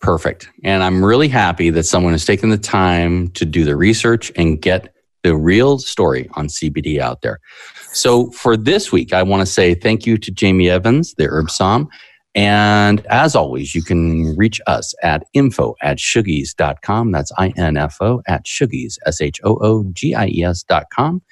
Perfect. 0.00 0.50
And 0.62 0.82
I'm 0.82 1.04
really 1.04 1.28
happy 1.28 1.70
that 1.70 1.84
someone 1.84 2.12
has 2.12 2.24
taken 2.24 2.50
the 2.50 2.58
time 2.58 3.28
to 3.30 3.46
do 3.46 3.64
the 3.64 3.76
research 3.76 4.30
and 4.36 4.60
get 4.60 4.94
the 5.22 5.36
real 5.36 5.78
story 5.78 6.28
on 6.34 6.48
CBD 6.48 6.98
out 6.98 7.22
there. 7.22 7.38
So 7.92 8.30
for 8.30 8.56
this 8.56 8.92
week, 8.92 9.12
I 9.12 9.22
want 9.22 9.40
to 9.40 9.46
say 9.46 9.74
thank 9.74 10.06
you 10.06 10.16
to 10.18 10.30
Jamie 10.30 10.70
Evans, 10.70 11.14
the 11.14 11.26
Herb 11.26 11.48
Somm, 11.48 11.88
and 12.34 13.04
as 13.06 13.34
always, 13.34 13.74
you 13.74 13.82
can 13.82 14.36
reach 14.36 14.60
us 14.66 14.94
at 15.02 15.24
info 15.34 15.74
at 15.82 15.98
shoogies.com. 15.98 17.10
That's 17.10 17.32
I-N-F-O 17.38 18.22
at 18.28 18.44
shoogies, 18.44 18.98
S-H-O-O-G-I-E-S 19.06 20.62
dot 20.64 20.84
com. 20.92 21.22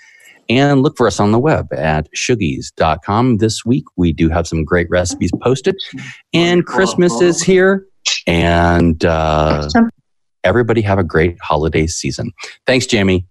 And 0.49 0.83
look 0.83 0.97
for 0.97 1.07
us 1.07 1.21
on 1.21 1.31
the 1.31 1.39
web 1.39 1.73
at 1.73 2.09
shoogies.com. 2.17 3.37
This 3.37 3.65
week, 3.65 3.85
we 3.97 4.13
do 4.13 4.29
have 4.31 4.47
some 4.47 4.65
great 4.65 4.89
recipes 4.91 5.31
posted. 5.43 5.77
And 6.33 6.65
Christmas 6.65 7.21
is 7.21 7.43
here. 7.43 7.87
And 8.27 9.05
uh, 9.05 9.69
everybody 10.43 10.81
have 10.81 10.99
a 10.99 11.05
great 11.05 11.37
holiday 11.41 11.87
season. 11.87 12.33
Thanks, 12.67 12.87
Jamie. 12.87 13.27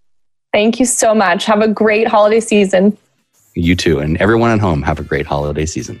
Thank 0.52 0.80
you 0.80 0.86
so 0.86 1.14
much. 1.14 1.44
Have 1.44 1.60
a 1.60 1.68
great 1.68 2.06
holiday 2.06 2.40
season. 2.40 2.96
You 3.54 3.74
too. 3.74 3.98
And 3.98 4.16
everyone 4.18 4.50
at 4.50 4.60
home, 4.60 4.82
have 4.82 5.00
a 5.00 5.02
great 5.02 5.26
holiday 5.26 5.66
season. 5.66 6.00